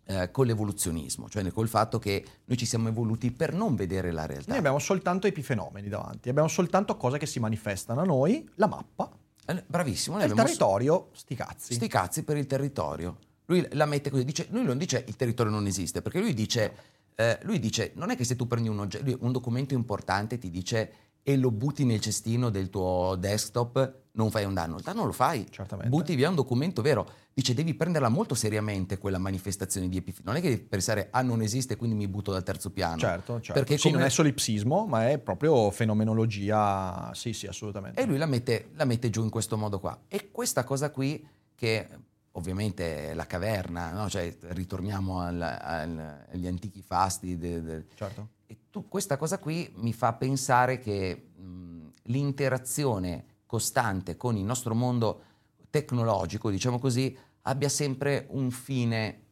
[0.06, 4.24] eh, con l'evoluzionismo, cioè col fatto che noi ci siamo evoluti per non vedere la
[4.26, 4.48] realtà.
[4.48, 9.10] Noi abbiamo soltanto epifenomeni davanti, abbiamo soltanto cose che si manifestano a noi, la mappa,
[9.48, 11.74] Eh, Bravissimo, il territorio, sti cazzi.
[11.74, 13.18] sti cazzi per il territorio.
[13.46, 16.72] Lui la mette così, dice, lui non dice il territorio non esiste, perché lui dice,
[17.14, 20.38] eh, lui dice non è che se tu prendi un, ogge- lui- un documento importante
[20.38, 20.92] ti dice
[21.22, 24.76] e lo butti nel cestino del tuo desktop, non fai un danno.
[24.76, 25.46] Il danno lo fai.
[25.50, 25.90] Certamente.
[25.90, 27.08] Butti via un documento vero.
[27.32, 30.32] Dice devi prenderla molto seriamente quella manifestazione di epifenomeno.
[30.32, 32.96] Non è che devi pensare ah non esiste quindi mi butto dal terzo piano.
[32.98, 33.52] Certo, certo.
[33.52, 37.10] Perché sì, come- non è solipsismo, ma è proprio fenomenologia.
[37.14, 38.00] Sì, sì, assolutamente.
[38.00, 39.98] E lui la mette, la mette giù in questo modo qua.
[40.08, 41.88] E questa cosa qui, che
[42.32, 44.08] ovviamente è la caverna, no?
[44.10, 47.36] cioè ritorniamo al- al- agli antichi fasti.
[47.38, 48.28] de- de- Certo.
[48.46, 54.74] e tu- questa cosa qui mi fa pensare che mh, l'interazione costante con il nostro
[54.74, 55.22] mondo
[55.70, 59.22] tecnologico, diciamo così, abbia sempre un fine.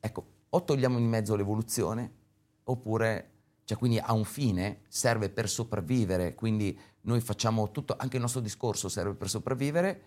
[0.00, 2.12] Ecco, o togliamo in mezzo l'evoluzione,
[2.64, 3.30] oppure,
[3.64, 8.40] cioè quindi ha un fine, serve per sopravvivere, quindi noi facciamo tutto, anche il nostro
[8.40, 10.02] discorso serve per sopravvivere,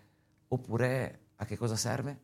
[0.48, 2.20] oppure a che cosa serve?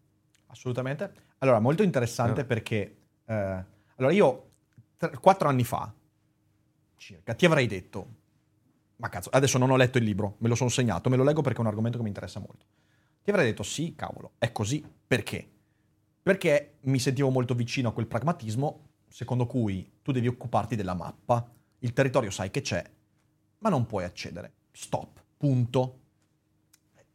[0.48, 1.12] Assolutamente.
[1.40, 2.46] Allora, molto interessante Eh.
[2.46, 2.98] perché...
[3.26, 3.64] eh,
[3.96, 4.50] allora, io
[4.98, 5.92] tre- quattro anni fa,
[6.96, 8.17] circa, ti avrei detto...
[8.98, 11.42] Ma cazzo, adesso non ho letto il libro, me lo sono segnato, me lo leggo
[11.42, 12.66] perché è un argomento che mi interessa molto.
[13.24, 14.84] Ti avrei detto sì, cavolo, è così.
[15.06, 15.48] Perché?
[16.24, 21.50] Perché mi sentivo molto vicino a quel pragmatismo secondo cui tu devi occuparti della mappa,
[21.80, 22.84] il territorio sai che c'è,
[23.60, 24.52] ma non puoi accedere.
[24.72, 26.00] Stop, punto.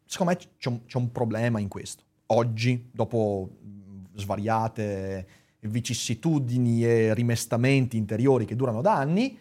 [0.04, 2.02] Secondo me c'è un, c'è un problema in questo.
[2.26, 5.26] Oggi, dopo mh, svariate
[5.60, 9.38] vicissitudini e rimestamenti interiori che durano da anni,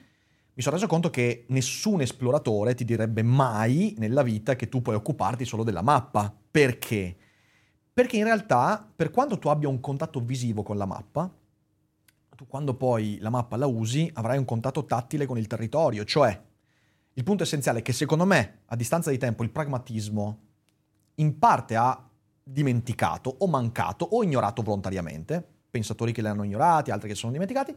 [0.53, 4.95] mi sono reso conto che nessun esploratore ti direbbe mai nella vita che tu puoi
[4.95, 6.33] occuparti solo della mappa.
[6.51, 7.15] Perché?
[7.93, 11.33] Perché in realtà, per quanto tu abbia un contatto visivo con la mappa,
[12.35, 16.39] tu quando poi la mappa la usi avrai un contatto tattile con il territorio, cioè
[17.13, 20.39] il punto essenziale è che secondo me, a distanza di tempo, il pragmatismo
[21.15, 22.09] in parte ha
[22.43, 27.75] dimenticato o mancato o ignorato volontariamente, pensatori che le hanno ignorati, altri che sono dimenticati,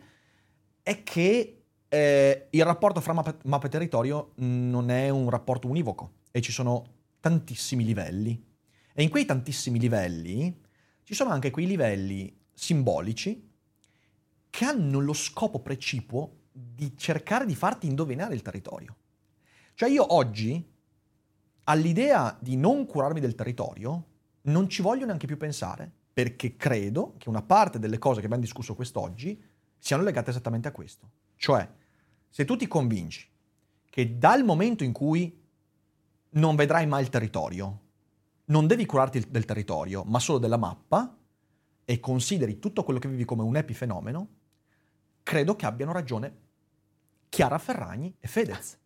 [0.82, 1.63] è che
[1.95, 6.51] eh, il rapporto fra mappa, mappa e territorio non è un rapporto univoco e ci
[6.51, 6.84] sono
[7.20, 8.45] tantissimi livelli.
[8.92, 10.61] E in quei tantissimi livelli
[11.05, 13.49] ci sono anche quei livelli simbolici
[14.51, 18.97] che hanno lo scopo precipuo di cercare di farti indovinare il territorio.
[19.74, 20.68] Cioè io oggi,
[21.64, 24.07] all'idea di non curarmi del territorio,
[24.42, 28.45] non ci voglio neanche più pensare, perché credo che una parte delle cose che abbiamo
[28.45, 29.40] discusso quest'oggi
[29.78, 31.11] siano legate esattamente a questo.
[31.36, 31.68] Cioè,
[32.35, 33.28] se tu ti convinci
[33.89, 35.41] che dal momento in cui
[36.30, 37.80] non vedrai mai il territorio,
[38.47, 41.16] non devi curarti del territorio, ma solo della mappa,
[41.85, 44.28] e consideri tutto quello che vivi come un epifenomeno,
[45.22, 46.37] credo che abbiano ragione
[47.28, 48.78] Chiara Ferragni e Fedez.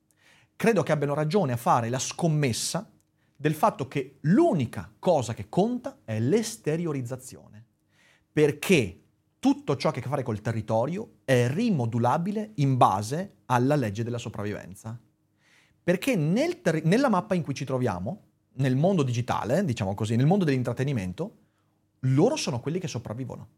[0.55, 2.87] Credo che abbiano ragione a fare la scommessa
[3.35, 7.65] del fatto che l'unica cosa che conta è l'esteriorizzazione.
[8.31, 9.05] Perché
[9.39, 14.03] tutto ciò che ha a che fare col territorio è rimodulabile in base alla legge
[14.03, 14.99] della sopravvivenza.
[15.83, 18.23] Perché nel ter- nella mappa in cui ci troviamo,
[18.55, 21.37] nel mondo digitale, diciamo così, nel mondo dell'intrattenimento,
[22.01, 23.49] loro sono quelli che sopravvivono.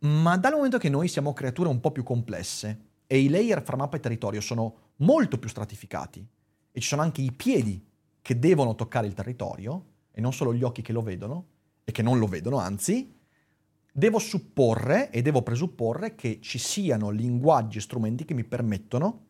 [0.00, 3.76] Ma dal momento che noi siamo creature un po' più complesse e i layer fra
[3.76, 6.26] mappa e territorio sono molto più stratificati
[6.70, 7.84] e ci sono anche i piedi
[8.22, 11.46] che devono toccare il territorio e non solo gli occhi che lo vedono
[11.84, 13.17] e che non lo vedono, anzi,
[13.98, 19.24] devo supporre e devo presupporre che ci siano linguaggi e strumenti che mi permettono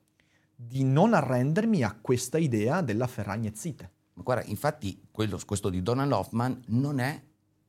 [0.55, 3.91] di non arrendermi a questa idea della ferragnezite.
[4.13, 7.23] Guarda, infatti quello, questo di Donald Hoffman non è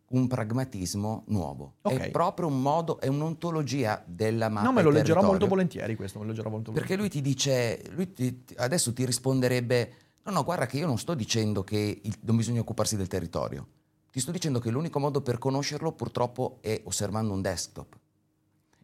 [0.08, 1.98] un pragmatismo nuovo, Ok.
[1.98, 4.68] è proprio un modo, è un'ontologia della mappa.
[4.68, 7.82] no, me lo leggerò molto volentieri questo, me lo leggerò molto Perché lui ti dice,
[7.92, 9.94] lui ti- adesso ti risponderebbe,
[10.24, 13.68] no, no, guarda che io non sto dicendo che il- non bisogna occuparsi del territorio,
[14.12, 17.98] ti sto dicendo che l'unico modo per conoscerlo purtroppo è osservando un desktop.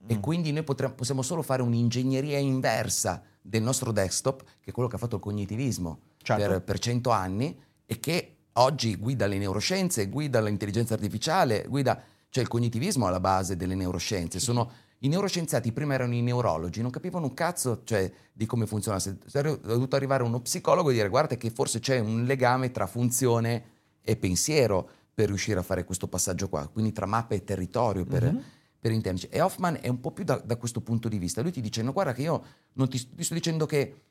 [0.03, 0.09] Mm.
[0.09, 4.89] E quindi noi potremmo- possiamo solo fare un'ingegneria inversa del nostro desktop, che è quello
[4.89, 6.47] che ha fatto il cognitivismo Certo.
[6.47, 12.43] per, per 100 anni e che oggi guida le neuroscienze, guida l'intelligenza artificiale, guida, cioè
[12.43, 14.39] il cognitivismo alla base delle neuroscienze.
[14.39, 18.99] Sono, I neuroscienziati prima erano i neurologi, non capivano un cazzo cioè, di come funziona.
[18.99, 22.87] Se- È dovuto arrivare uno psicologo e dire guarda che forse c'è un legame tra
[22.87, 28.03] funzione e pensiero per riuscire a fare questo passaggio qua, quindi tra mappa e territorio
[28.03, 28.43] per, Mhm.
[28.79, 29.29] per intenderci.
[29.33, 31.41] E Hoffman è un po' più da, da questo punto di vista.
[31.41, 32.43] Lui ti dice, no guarda che io
[32.73, 34.01] non ti, ti sto dicendo che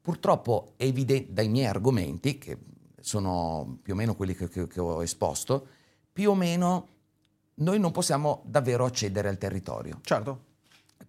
[0.00, 2.58] purtroppo è evidente dai miei argomenti, che
[3.00, 5.66] sono più o meno quelli che, che- che ho esposto,
[6.12, 6.88] più o meno
[7.56, 10.00] noi non possiamo davvero accedere al territorio.
[10.02, 10.50] Certo.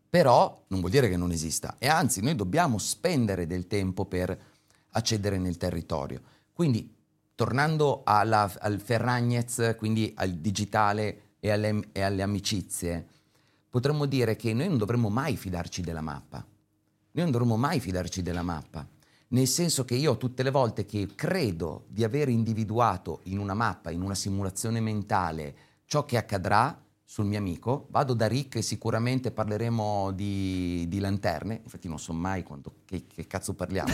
[0.10, 4.38] Però non vuol dire che non esista, e anzi noi dobbiamo spendere del tempo per
[4.92, 6.22] accedere nel territorio.
[6.54, 6.94] Quindi,
[7.36, 13.08] tornando alla- al Ferragnez, quindi al digitale e alle, e alle amicizie,
[13.70, 16.38] potremmo dire che noi non dovremmo mai fidarci della mappa.
[16.38, 18.88] Noi non dovremmo mai fidarci della mappa.
[19.30, 23.90] Nel senso che io tutte le volte che credo di aver individuato in una mappa,
[23.90, 25.56] in una simulazione mentale,
[25.86, 26.83] ciò che accadrà
[27.14, 32.12] sul mio amico, vado da Rick e sicuramente parleremo di, di lanterne, infatti non so
[32.12, 33.94] mai quando, che, che cazzo parliamo,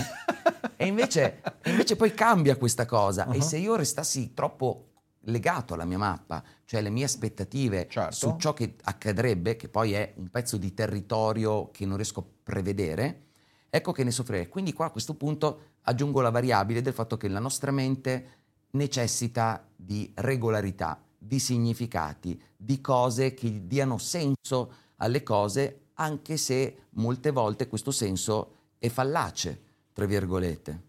[0.78, 3.42] e invece, e invece poi cambia questa cosa e Uh-huh.
[3.42, 4.86] se io restassi troppo
[5.24, 8.16] legato alla mia mappa, cioè alle mie aspettative Certo.
[8.16, 12.26] su ciò che accadrebbe, che poi è un pezzo di territorio che non riesco a
[12.42, 13.24] prevedere,
[13.70, 14.48] ecco che ne soffrirei.
[14.48, 18.38] Quindi qua a questo punto aggiungo la variabile del fatto che la nostra mente
[18.72, 27.32] necessita di regolarità, di significati, di cose che diano senso alle cose, anche se molte
[27.32, 29.62] volte questo senso è fallace,
[29.94, 30.88] tra virgolette.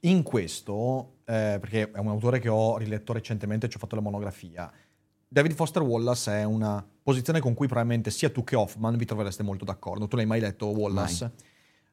[0.00, 4.00] In questo, eh, perché è un autore che ho riletto recentemente, ci ho fatto la
[4.00, 4.72] monografia,
[5.26, 9.42] David Foster Wallace è una posizione con cui probabilmente sia tu che Hoffman vi trovereste
[9.42, 10.06] molto d'accordo.
[10.06, 11.32] Tu l'hai mai letto, Wallace?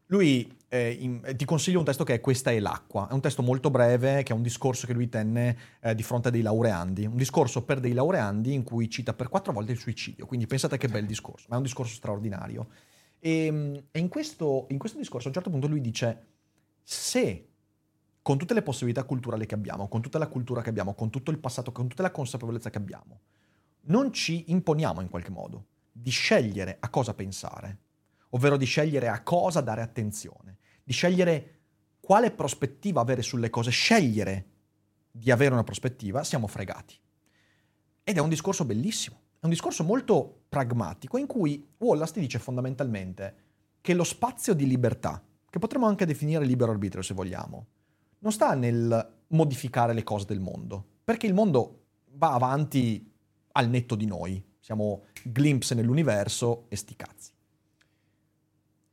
[0.06, 3.10] Lui eh, in- ti consiglio un testo che è Questa è l'acqua.
[3.10, 6.30] È un testo molto breve, che è un discorso che lui tenne eh, di fronte
[6.30, 7.06] a dei laureandi.
[7.06, 10.26] Un discorso per dei laureandi in cui cita per quattro volte il suicidio.
[10.26, 12.70] Quindi pensate che bel discorso, ma è un discorso straordinario.
[13.20, 16.28] E, e in, questo, in questo discorso a un certo punto lui dice,
[16.82, 17.50] se
[18.22, 21.32] con tutte le possibilità culturali che abbiamo, con tutta la cultura che abbiamo, con tutto
[21.32, 23.20] il passato, con tutta la consapevolezza che abbiamo,
[23.88, 27.78] non ci imponiamo in qualche modo di scegliere a cosa pensare,
[28.30, 31.60] ovvero di scegliere a cosa dare attenzione, di scegliere
[32.00, 34.46] quale prospettiva avere sulle cose, scegliere
[35.12, 36.96] di avere una prospettiva, siamo fregati.
[38.04, 42.40] Ed è un discorso bellissimo, è un discorso molto pragmatico in cui Wallace ti dice
[42.40, 43.36] fondamentalmente
[43.82, 47.66] che lo spazio di libertà, che potremmo anche definire libero arbitrio se vogliamo,
[48.20, 53.12] non sta nel modificare le cose del mondo, perché il mondo va avanti
[53.54, 57.31] al netto di noi, siamo glimpse nell'universo e sti cazzi.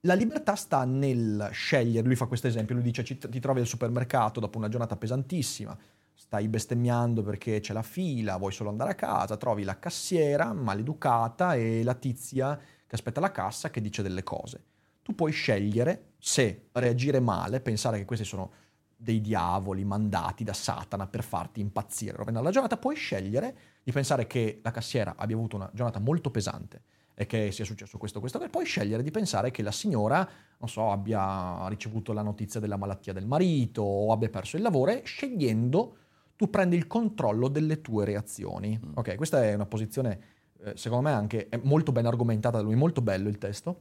[0.03, 4.39] La libertà sta nel scegliere, lui fa questo esempio, lui dice ti trovi al supermercato
[4.39, 5.77] dopo una giornata pesantissima,
[6.15, 11.55] stai bestemmiando perché c'è la fila, vuoi solo andare a casa, trovi la cassiera maleducata
[11.57, 14.63] e la tizia che aspetta la cassa che dice delle cose.
[15.03, 18.53] Tu puoi scegliere se reagire male, pensare che questi sono
[18.95, 24.29] dei diavoli mandati da Satana per farti impazzire, rovinare la giornata, puoi scegliere di pensare
[24.29, 26.83] che la cassiera abbia avuto una giornata molto pesante
[27.21, 30.69] e che sia successo questo, questo, e puoi scegliere di pensare che la signora, non
[30.69, 35.03] so, abbia ricevuto la notizia della malattia del marito o abbia perso il lavoro e
[35.05, 35.97] scegliendo
[36.37, 38.79] tu prendi il controllo delle tue reazioni.
[38.79, 38.93] Mm.
[38.95, 40.21] Ok, questa è una posizione,
[40.63, 43.81] eh, secondo me anche molto ben argomentata da lui, molto bello il testo.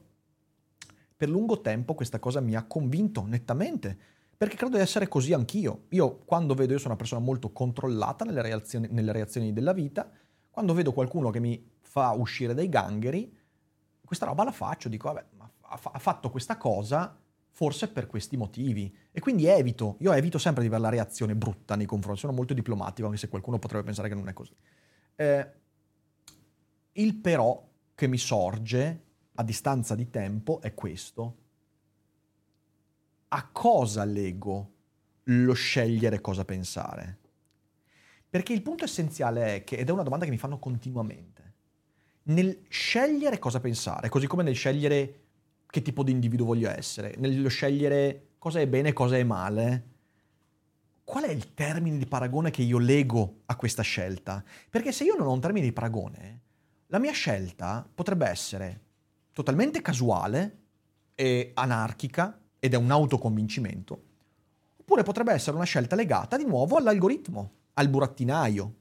[1.16, 3.96] Per lungo tempo questa cosa mi ha convinto nettamente
[4.36, 5.84] perché credo di essere così anch'io.
[5.90, 10.10] Io quando vedo, io sono una persona molto controllata nelle reazioni, nelle reazioni della vita,
[10.50, 13.36] quando vedo qualcuno che mi fa uscire dai gangheri,
[14.04, 15.26] questa roba la faccio, dico, vabbè,
[15.60, 17.18] ha fatto questa cosa
[17.50, 18.94] forse per questi motivi.
[19.10, 22.54] E quindi evito, io evito sempre di avere la reazione brutta nei confronti, sono molto
[22.54, 24.54] diplomatico, anche se qualcuno potrebbe pensare che non è così.
[25.16, 25.52] Eh,
[26.92, 29.02] il però che mi sorge
[29.34, 31.36] a distanza di tempo è questo
[33.28, 34.72] a cosa leggo
[35.24, 37.18] lo scegliere cosa pensare?
[38.30, 41.47] Perché il punto essenziale è che, ed è una domanda che mi fanno continuamente,
[42.28, 45.20] nel scegliere cosa pensare, così come nel scegliere
[45.66, 49.84] che tipo di individuo voglio essere, nello scegliere cosa è bene e cosa è male,
[51.04, 54.44] qual è il termine di paragone che io lego a questa scelta?
[54.68, 56.40] Perché se io non ho un termine di paragone,
[56.88, 58.80] la mia scelta potrebbe essere
[59.32, 60.56] totalmente casuale
[61.14, 64.02] e anarchica ed è un autoconvincimento,
[64.76, 68.74] oppure potrebbe essere una scelta legata di nuovo all'algoritmo, al burattinaio.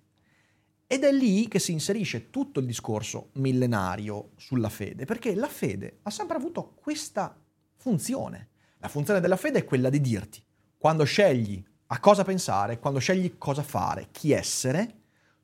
[0.89, 5.99] Ed è lì che si inserisce tutto il discorso millenario sulla fede, perché la fede
[6.03, 7.37] ha sempre avuto questa
[7.75, 8.47] funzione.
[8.77, 10.41] La funzione della fede è quella di dirti,
[10.77, 14.95] quando scegli a cosa pensare, quando scegli cosa fare, chi essere,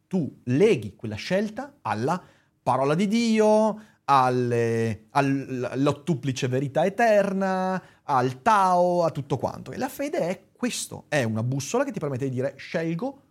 [0.07, 2.21] tu leghi quella scelta alla
[2.61, 9.73] parola di Dio, alle, all'ottuplice verità eterna, al Tao, a tutto quanto.
[9.73, 13.22] E la fede è questo, è una bussola che ti permette di dire scelgo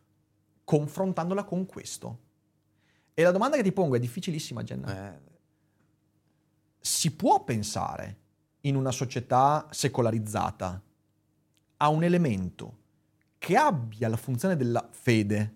[0.73, 2.18] confrontandola con questo.
[3.12, 5.11] E la domanda che ti pongo è difficilissima, Jenna.
[5.11, 5.20] Eh.
[6.81, 8.16] Si può pensare
[8.62, 10.83] in una società secolarizzata
[11.77, 12.79] a un elemento
[13.37, 15.55] che abbia la funzione della fede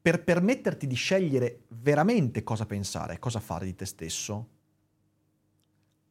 [0.00, 4.48] per permetterti di scegliere veramente cosa pensare, cosa fare di te stesso?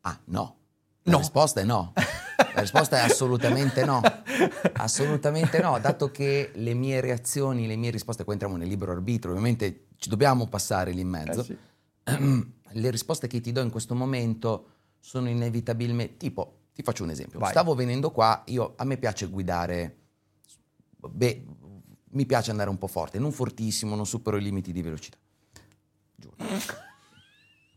[0.02, 0.58] Ah, no.
[1.04, 1.18] La no.
[1.20, 1.94] risposta è no.
[2.54, 4.02] La risposta è assolutamente no.
[4.74, 9.32] Assolutamente no, dato che le mie reazioni, le mie risposte, qua entriamo nel libero arbitro,
[9.32, 11.42] ovviamente ci dobbiamo passare lì in mezzo.
[11.42, 11.58] Eh sì.
[12.72, 14.68] Le risposte che ti do in questo momento
[15.00, 17.40] sono inevitabilmente, tipo, ti faccio un esempio.
[17.40, 17.52] Vai.
[17.52, 19.98] Stavo venendo qua, io, a me piace guidare,
[20.98, 21.46] beh,
[22.12, 25.18] mi piace andare un po' forte, non fortissimo, non supero i limiti di velocità.
[26.16, 26.36] Giuro.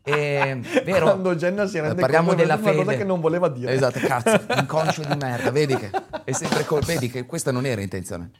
[0.13, 2.83] E, vero, Quando Jenna si rende parliamo conto della fede.
[2.83, 3.71] cosa che non voleva dire.
[3.71, 5.89] Esatto, cazzo, inconscio di merda, vedi che
[6.25, 8.31] è sempre col, vedi che questa non era intenzione.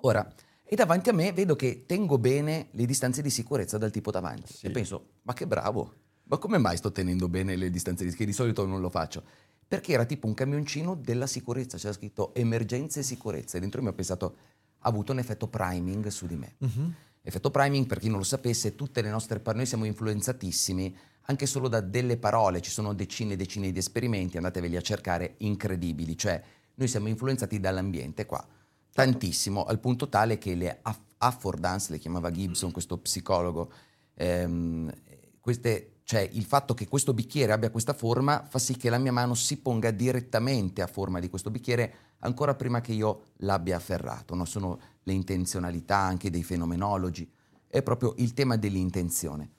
[0.00, 0.26] Ora,
[0.64, 4.54] e davanti a me vedo che tengo bene le distanze di sicurezza dal tipo davanti.
[4.54, 4.66] Sì.
[4.66, 5.92] E penso, ma che bravo,
[6.24, 8.16] ma come mai sto tenendo bene le distanze di sicurezza?
[8.16, 9.22] Che di solito non lo faccio.
[9.66, 13.56] Perché era tipo un camioncino della sicurezza, c'era scritto emergenze e sicurezza.
[13.58, 14.36] E dentro mi ho pensato,
[14.78, 16.54] ha avuto un effetto priming su di me.
[16.58, 16.92] Uh-huh.
[17.26, 21.46] Effetto priming, per chi non lo sapesse, tutte le nostre parole, noi siamo influenzatissimi anche
[21.46, 26.18] solo da delle parole, ci sono decine e decine di esperimenti, andateveli a cercare, incredibili,
[26.18, 26.42] cioè
[26.74, 28.46] noi siamo influenzati dall'ambiente qua,
[28.92, 33.72] tantissimo, al punto tale che le aff- affordance, le chiamava Gibson, questo psicologo,
[34.16, 34.92] ehm,
[35.40, 39.12] queste, cioè il fatto che questo bicchiere abbia questa forma fa sì che la mia
[39.12, 44.34] mano si ponga direttamente a forma di questo bicchiere ancora prima che io l'abbia afferrato,
[44.34, 44.44] no?
[44.44, 47.30] sono le intenzionalità anche dei fenomenologi,
[47.66, 49.50] è proprio il tema dell'intenzione.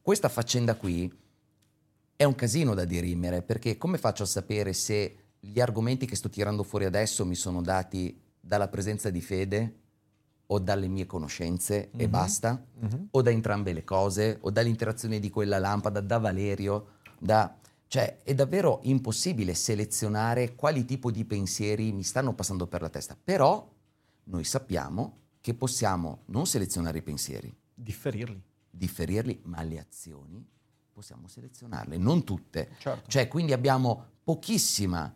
[0.00, 1.12] Questa faccenda qui
[2.14, 6.28] è un casino da dirimere, perché come faccio a sapere se gli argomenti che sto
[6.28, 9.74] tirando fuori adesso mi sono dati dalla presenza di fede
[10.50, 12.10] o dalle mie conoscenze e Mhm.
[12.10, 13.08] basta, Mhm.
[13.10, 16.86] o da entrambe le cose, o dall'interazione di quella lampada, da Valerio,
[17.18, 17.54] da...
[17.86, 23.16] Cioè, è davvero impossibile selezionare quali tipo di pensieri mi stanno passando per la testa.
[23.22, 23.66] Però
[24.24, 28.42] noi sappiamo che possiamo non selezionare i pensieri, Differirli.
[28.68, 30.46] differirli, ma le azioni
[30.92, 32.72] possiamo selezionarle, non tutte.
[32.78, 33.08] Certo.
[33.08, 35.10] Cioè, quindi abbiamo pochissima,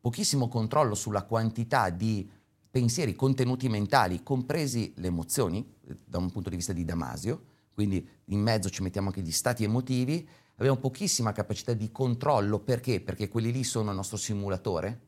[0.00, 2.30] pochissimo controllo sulla quantità di
[2.72, 7.44] pensieri, contenuti mentali, compresi le emozioni, eh, da un punto di vista di Damasio,
[7.74, 13.02] quindi in mezzo ci mettiamo anche gli stati emotivi, abbiamo pochissima capacità di controllo, perché?
[13.02, 15.00] Perché quelli lì sono il nostro simulatore,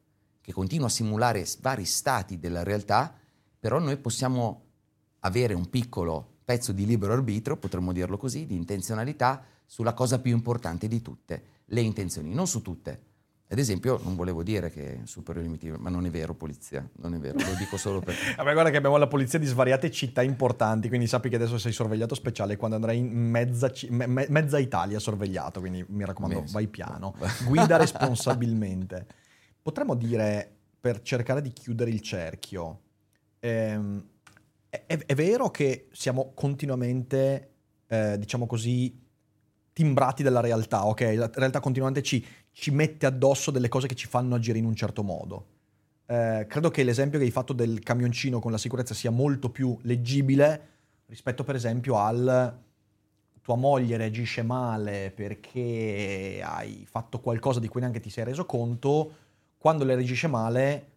[0.42, 3.18] che continua a simulare vari stati della realtà,
[3.58, 4.62] però noi possiamo
[5.20, 10.32] avere un piccolo pezzo di libero arbitrio, potremmo dirlo così, di intenzionalità sulla cosa più
[10.32, 13.13] importante di tutte, le intenzioni, non su tutte.
[13.47, 17.18] Ad esempio, non volevo dire che superiore limitivo, ma non è vero, polizia, non è
[17.18, 18.14] vero, lo dico solo per...
[18.36, 21.70] Vabbè, guarda che abbiamo la polizia di svariate città importanti, quindi sappi che adesso sei
[21.70, 26.51] sorvegliato speciale quando andrai in mezza, me- me- mezza Italia sorvegliato, quindi mi raccomando, Beh,
[26.51, 27.14] vai piano,
[27.47, 29.07] guida responsabilmente.
[29.61, 32.80] Potremmo dire, per cercare di chiudere il cerchio,
[33.40, 34.05] ehm,
[34.70, 37.51] è, è- è vero che siamo continuamente,
[37.86, 39.01] eh, diciamo così,
[39.72, 41.01] timbrati dalla realtà, ok?
[41.16, 42.24] La realtà continuamente ci,
[42.55, 45.46] ci mette addosso delle cose che ci fanno agire in un certo modo.
[46.07, 49.76] Eh, credo che l'esempio che hai fatto del camioncino con la sicurezza sia molto più
[49.82, 50.68] leggibile
[51.07, 52.57] rispetto per esempio al
[53.42, 59.12] tua moglie reagisce male perché hai fatto qualcosa di cui neanche ti sei reso conto,
[59.59, 60.92] quando le reagisce male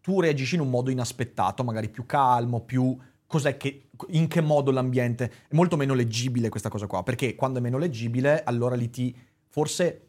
[0.00, 4.70] tu reagisci in un modo inaspettato, magari più calmo, più cos'è che in che modo
[4.70, 8.88] l'ambiente è molto meno leggibile questa cosa qua, perché quando è meno leggibile allora lì
[8.88, 9.14] ti
[9.48, 10.05] forse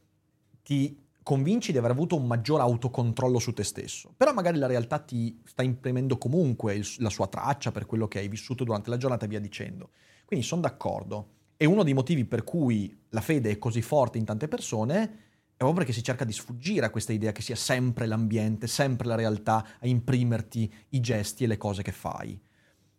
[0.68, 5.00] ti convinci di aver avuto un maggior autocontrollo su te stesso, però magari la realtà
[5.00, 8.98] ti sta imprimendo comunque il- la sua traccia per quello che hai vissuto durante la
[8.98, 9.92] giornata e via dicendo.
[10.26, 11.36] Quindi sono d'accordo.
[11.56, 15.56] E uno dei motivi per cui la fede è così forte in tante persone è
[15.56, 19.16] proprio perché si cerca di sfuggire a questa idea che sia sempre l'ambiente, sempre la
[19.16, 22.38] realtà a imprimerti i gesti e le cose che fai.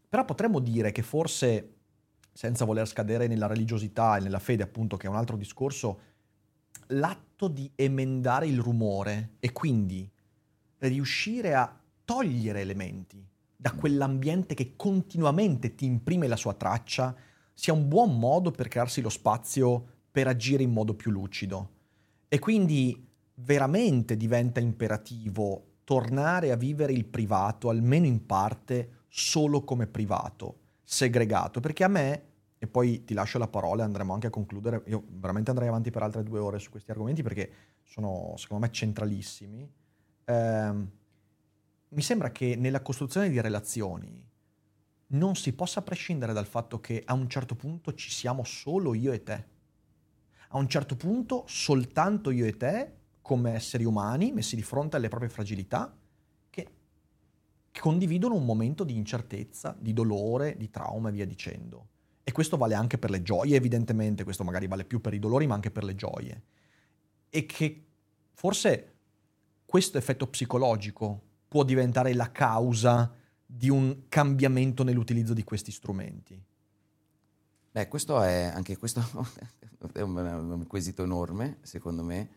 [0.08, 1.74] Però potremmo dire che forse,
[2.32, 6.00] senza voler scadere nella religiosità e nella fede, appunto, che è un altro discorso,
[6.88, 10.08] l'atto di emendare il rumore e quindi
[10.78, 13.24] riuscire a togliere elementi
[13.60, 17.14] da quell'ambiente che continuamente ti imprime la sua traccia
[17.52, 21.70] sia un buon modo per crearsi lo spazio per agire in modo più lucido.
[22.28, 29.86] E quindi veramente diventa imperativo tornare a vivere il privato, almeno in parte, solo come
[29.86, 32.22] privato, segregato, perché a me,
[32.58, 35.90] e poi ti lascio la parola e andremo anche a concludere, io veramente andrei avanti
[35.90, 37.50] per altre due ore su questi argomenti perché
[37.84, 39.70] sono secondo me centralissimi,
[40.28, 40.90] Ehm,
[41.88, 44.26] mi sembra che nella costruzione di relazioni
[45.10, 49.12] non si possa prescindere dal fatto che a un certo punto ci siamo solo io
[49.12, 49.46] e te.
[50.48, 52.92] A un certo punto soltanto io e te,
[53.22, 55.96] come esseri umani, messi di fronte alle proprie fragilità,
[56.50, 56.68] che,
[57.70, 61.88] che condividono un momento di incertezza, di dolore, di trauma e via dicendo.
[62.28, 65.46] E questo vale anche per le gioie, evidentemente, questo magari vale più per i dolori,
[65.46, 66.42] ma anche per le gioie.
[67.30, 67.86] E che
[68.34, 68.96] forse
[69.64, 73.10] questo effetto psicologico può diventare la causa
[73.46, 76.38] di un cambiamento nell'utilizzo di questi strumenti.
[77.70, 79.00] Beh, questo è anche questo
[79.94, 82.28] è un, quesito enorme, secondo me.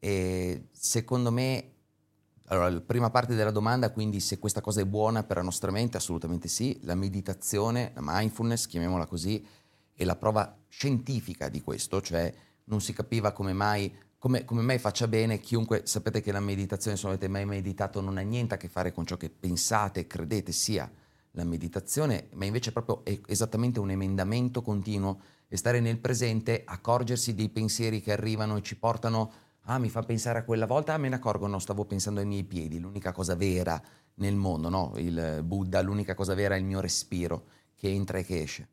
[0.00, 1.71] E secondo me,
[2.52, 5.70] allora, la prima parte della domanda, quindi se questa cosa è buona per la nostra
[5.70, 6.78] mente, assolutamente sì.
[6.82, 9.42] La meditazione, la mindfulness, chiamiamola così,
[9.94, 12.32] è la prova scientifica di questo, cioè
[12.64, 16.98] non si capiva come mai, come, come mai faccia bene chiunque, sapete che la meditazione,
[16.98, 20.00] se non avete mai meditato, non ha niente a che fare con ciò che pensate
[20.00, 20.90] e credete sia
[21.30, 27.34] la meditazione, ma invece proprio è esattamente un emendamento continuo e stare nel presente, accorgersi
[27.34, 29.32] dei pensieri che arrivano e ci portano,
[29.66, 32.26] ah mi fa pensare a quella volta, ah me ne accorgo, no, stavo pensando ai
[32.26, 33.80] miei piedi, l'unica cosa vera
[34.14, 34.92] nel mondo, no?
[34.96, 38.68] Il Buddha, l'unica cosa vera è il mio respiro che entra e che esce.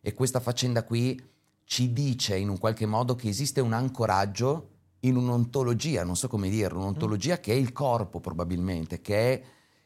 [0.00, 1.20] E questa faccenda qui
[1.64, 4.70] ci dice in un qualche modo che esiste un ancoraggio
[5.00, 9.42] in un'ontologia, non so come dirlo, un'ontologia che è il corpo probabilmente, che è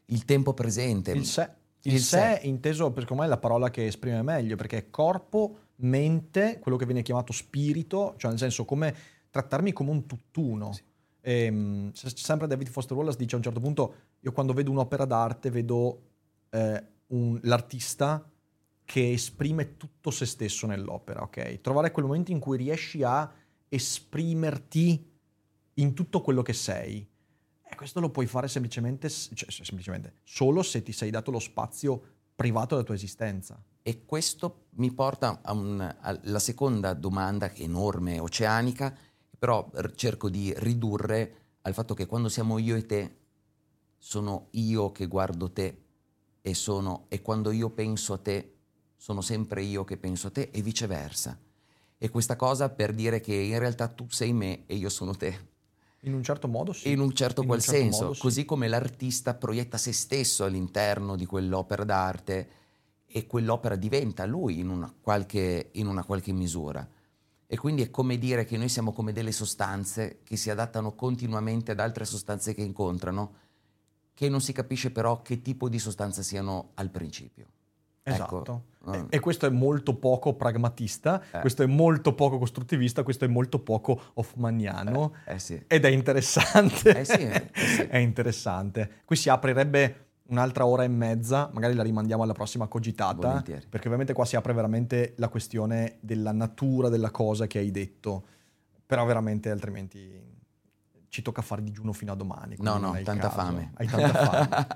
[0.07, 1.13] il tempo presente.
[1.13, 1.51] Il sé.
[1.83, 2.47] Il, Il sé, sé.
[2.47, 6.87] inteso, per me, è la parola che esprime meglio, perché è corpo, mente, quello che
[6.87, 8.95] viene chiamato spirito, cioè nel senso come
[9.39, 10.71] trattarmi come un tutt'uno.
[11.21, 15.05] Ehm, se- sempre David Foster Wallace dice a un certo punto, io quando vedo un'opera
[15.05, 16.03] d'arte vedo
[16.51, 18.27] eh, un- l'artista
[18.85, 21.61] che esprime tutto se stesso nell'opera, ok?
[21.61, 23.31] Trovare quel momento in cui riesci a
[23.69, 25.11] esprimerti
[25.75, 27.07] in tutto quello che sei.
[27.71, 31.39] E questo lo puoi fare semplicemente, cioè, se- semplicemente, solo se ti sei dato lo
[31.39, 32.03] spazio
[32.35, 33.63] privato della tua esistenza.
[33.83, 38.97] E questo mi porta alla seconda domanda, enorme, oceanica,
[39.39, 43.17] però cerco di ridurre al fatto che quando siamo io e te,
[43.97, 45.83] sono io che guardo te
[46.41, 48.55] e, sono, e quando io penso a te,
[48.97, 51.39] sono sempre io che penso a te e viceversa.
[51.97, 55.47] E questa cosa per dire che in realtà tu sei me e io sono te.
[56.03, 56.91] In un certo modo sì.
[56.91, 58.21] In un certo In qual certo senso, modo sì.
[58.21, 62.51] così come l'artista proietta se stesso all'interno di quell'opera d'arte
[63.05, 66.89] e quell'opera diventa lui in una qualche, in una qualche misura.
[67.51, 71.71] E quindi è come dire che noi siamo come delle sostanze che si adattano continuamente
[71.73, 73.33] ad altre sostanze che incontrano,
[74.13, 77.47] che non si capisce però che tipo di sostanza siano al principio.
[78.03, 78.65] Esatto.
[78.87, 81.41] Ecco, E- questo è molto poco pragmatista, Eh.
[81.41, 85.15] questo è molto poco costruttivista, questo è molto poco hoffmaniano.
[85.25, 85.63] Eh sì.
[85.67, 86.99] Ed è interessante.
[86.99, 87.83] Eh sì, eh sì.
[87.89, 89.03] è interessante.
[89.05, 93.67] Qui si aprirebbe un'altra ora e mezza, magari la rimandiamo alla prossima cogitata, Volentieri.
[93.69, 98.25] perché ovviamente qua si apre veramente la questione della natura della cosa che hai detto,
[98.87, 100.37] però veramente altrimenti
[101.09, 102.57] ci tocca fare digiuno fino a domani.
[102.59, 103.35] No, no, tanta caso.
[103.37, 103.71] fame.
[103.75, 104.67] Hai tanta fame.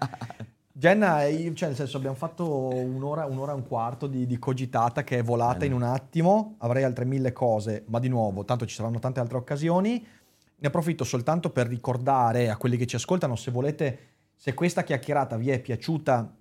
[0.75, 5.05] Jenna, io- cioè nel senso abbiamo fatto un'ora, un'ora e un quarto di, di cogitata
[5.05, 5.67] che è volata Bene.
[5.67, 9.37] in un attimo, avrei altre mille cose, ma di nuovo, tanto ci saranno tante altre
[9.37, 10.05] occasioni.
[10.57, 13.99] Ne approfitto soltanto per ricordare a quelli che ci ascoltano, se volete,
[14.43, 16.37] se questa chiacchierata vi è piaciuta,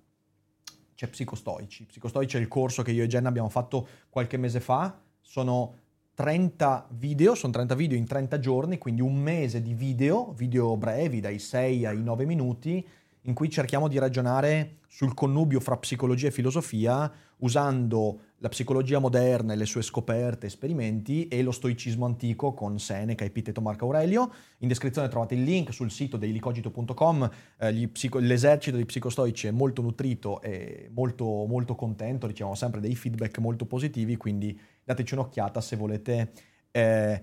[0.92, 1.84] c'è Psicostoici.
[1.84, 5.76] Psicostoici è il corso che io e Jenna abbiamo fatto qualche mese fa, sono
[6.14, 11.20] 30 video, sono 30 video in 30 giorni, quindi un mese di video, video brevi
[11.20, 12.84] dai 6 ai 9 minuti,
[13.22, 19.52] in cui cerchiamo di ragionare sul connubio fra psicologia e filosofia usando la psicologia moderna
[19.52, 24.32] e le sue scoperte, esperimenti e lo stoicismo antico con Seneca, Epiteto, Marco Aurelio.
[24.58, 27.30] In descrizione trovate il link sul sito deilicogito.com.
[27.58, 32.94] Eh, psico- l'esercito di psicostoici è molto nutrito e molto, molto contento, riceviamo sempre dei
[32.94, 36.32] feedback molto positivi, quindi dateci un'occhiata se volete
[36.70, 37.22] eh,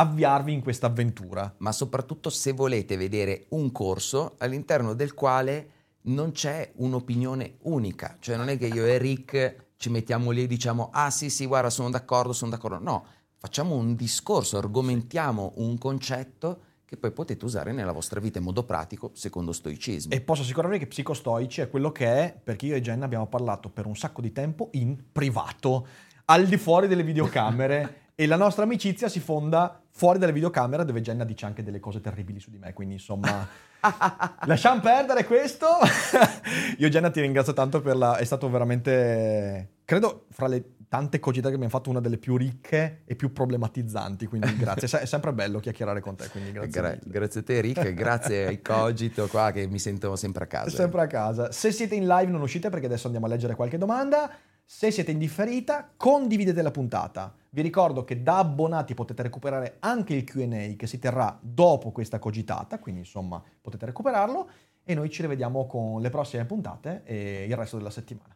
[0.00, 1.54] avviarvi in questa avventura.
[1.58, 8.36] ma soprattutto se volete vedere un corso all'interno del quale non c'è un'opinione unica, cioè
[8.36, 11.68] non è che io e Rick ci mettiamo lì e diciamo ah sì sì guarda
[11.68, 13.04] sono d'accordo, sono d'accordo, no,
[13.36, 18.64] facciamo un discorso, argomentiamo un concetto che poi potete usare nella vostra vita in modo
[18.64, 20.12] pratico secondo stoicismo.
[20.12, 23.68] E posso assicurarvi che Psicostoici è quello che è, perché io e Jenna abbiamo parlato
[23.68, 25.86] per un sacco di tempo in privato,
[26.24, 31.00] al di fuori delle videocamere, e la nostra amicizia si fonda fuori dalle videocamere, dove
[31.00, 33.46] Jenna dice anche delle cose terribili su di me, quindi insomma...
[34.44, 35.66] Lasciamo perdere questo.
[36.78, 38.16] Io Jenna ti ringrazio tanto per la...
[38.16, 43.02] è stato veramente, credo, fra le tante cogite che abbiamo fatto, una delle più ricche
[43.04, 44.86] e più problematizzanti, quindi grazie.
[44.86, 46.80] È se- È sempre bello chiacchierare con te, quindi grazie.
[46.80, 50.46] Gra- grazie a te Rick, e grazie ai Cogito qua che mi sento sempre a
[50.48, 50.70] casa.
[50.70, 51.52] Sempre a casa.
[51.52, 54.32] Se siete in live non uscite perché adesso andiamo a leggere qualche domanda.
[54.64, 57.32] Se siete in differita, condividete la puntata.
[57.52, 62.20] Vi ricordo che da abbonati potete recuperare anche il QA che si terrà dopo questa
[62.20, 64.48] cogitata, quindi insomma potete recuperarlo
[64.84, 68.34] e noi ci rivediamo con le prossime puntate e il resto della settimana.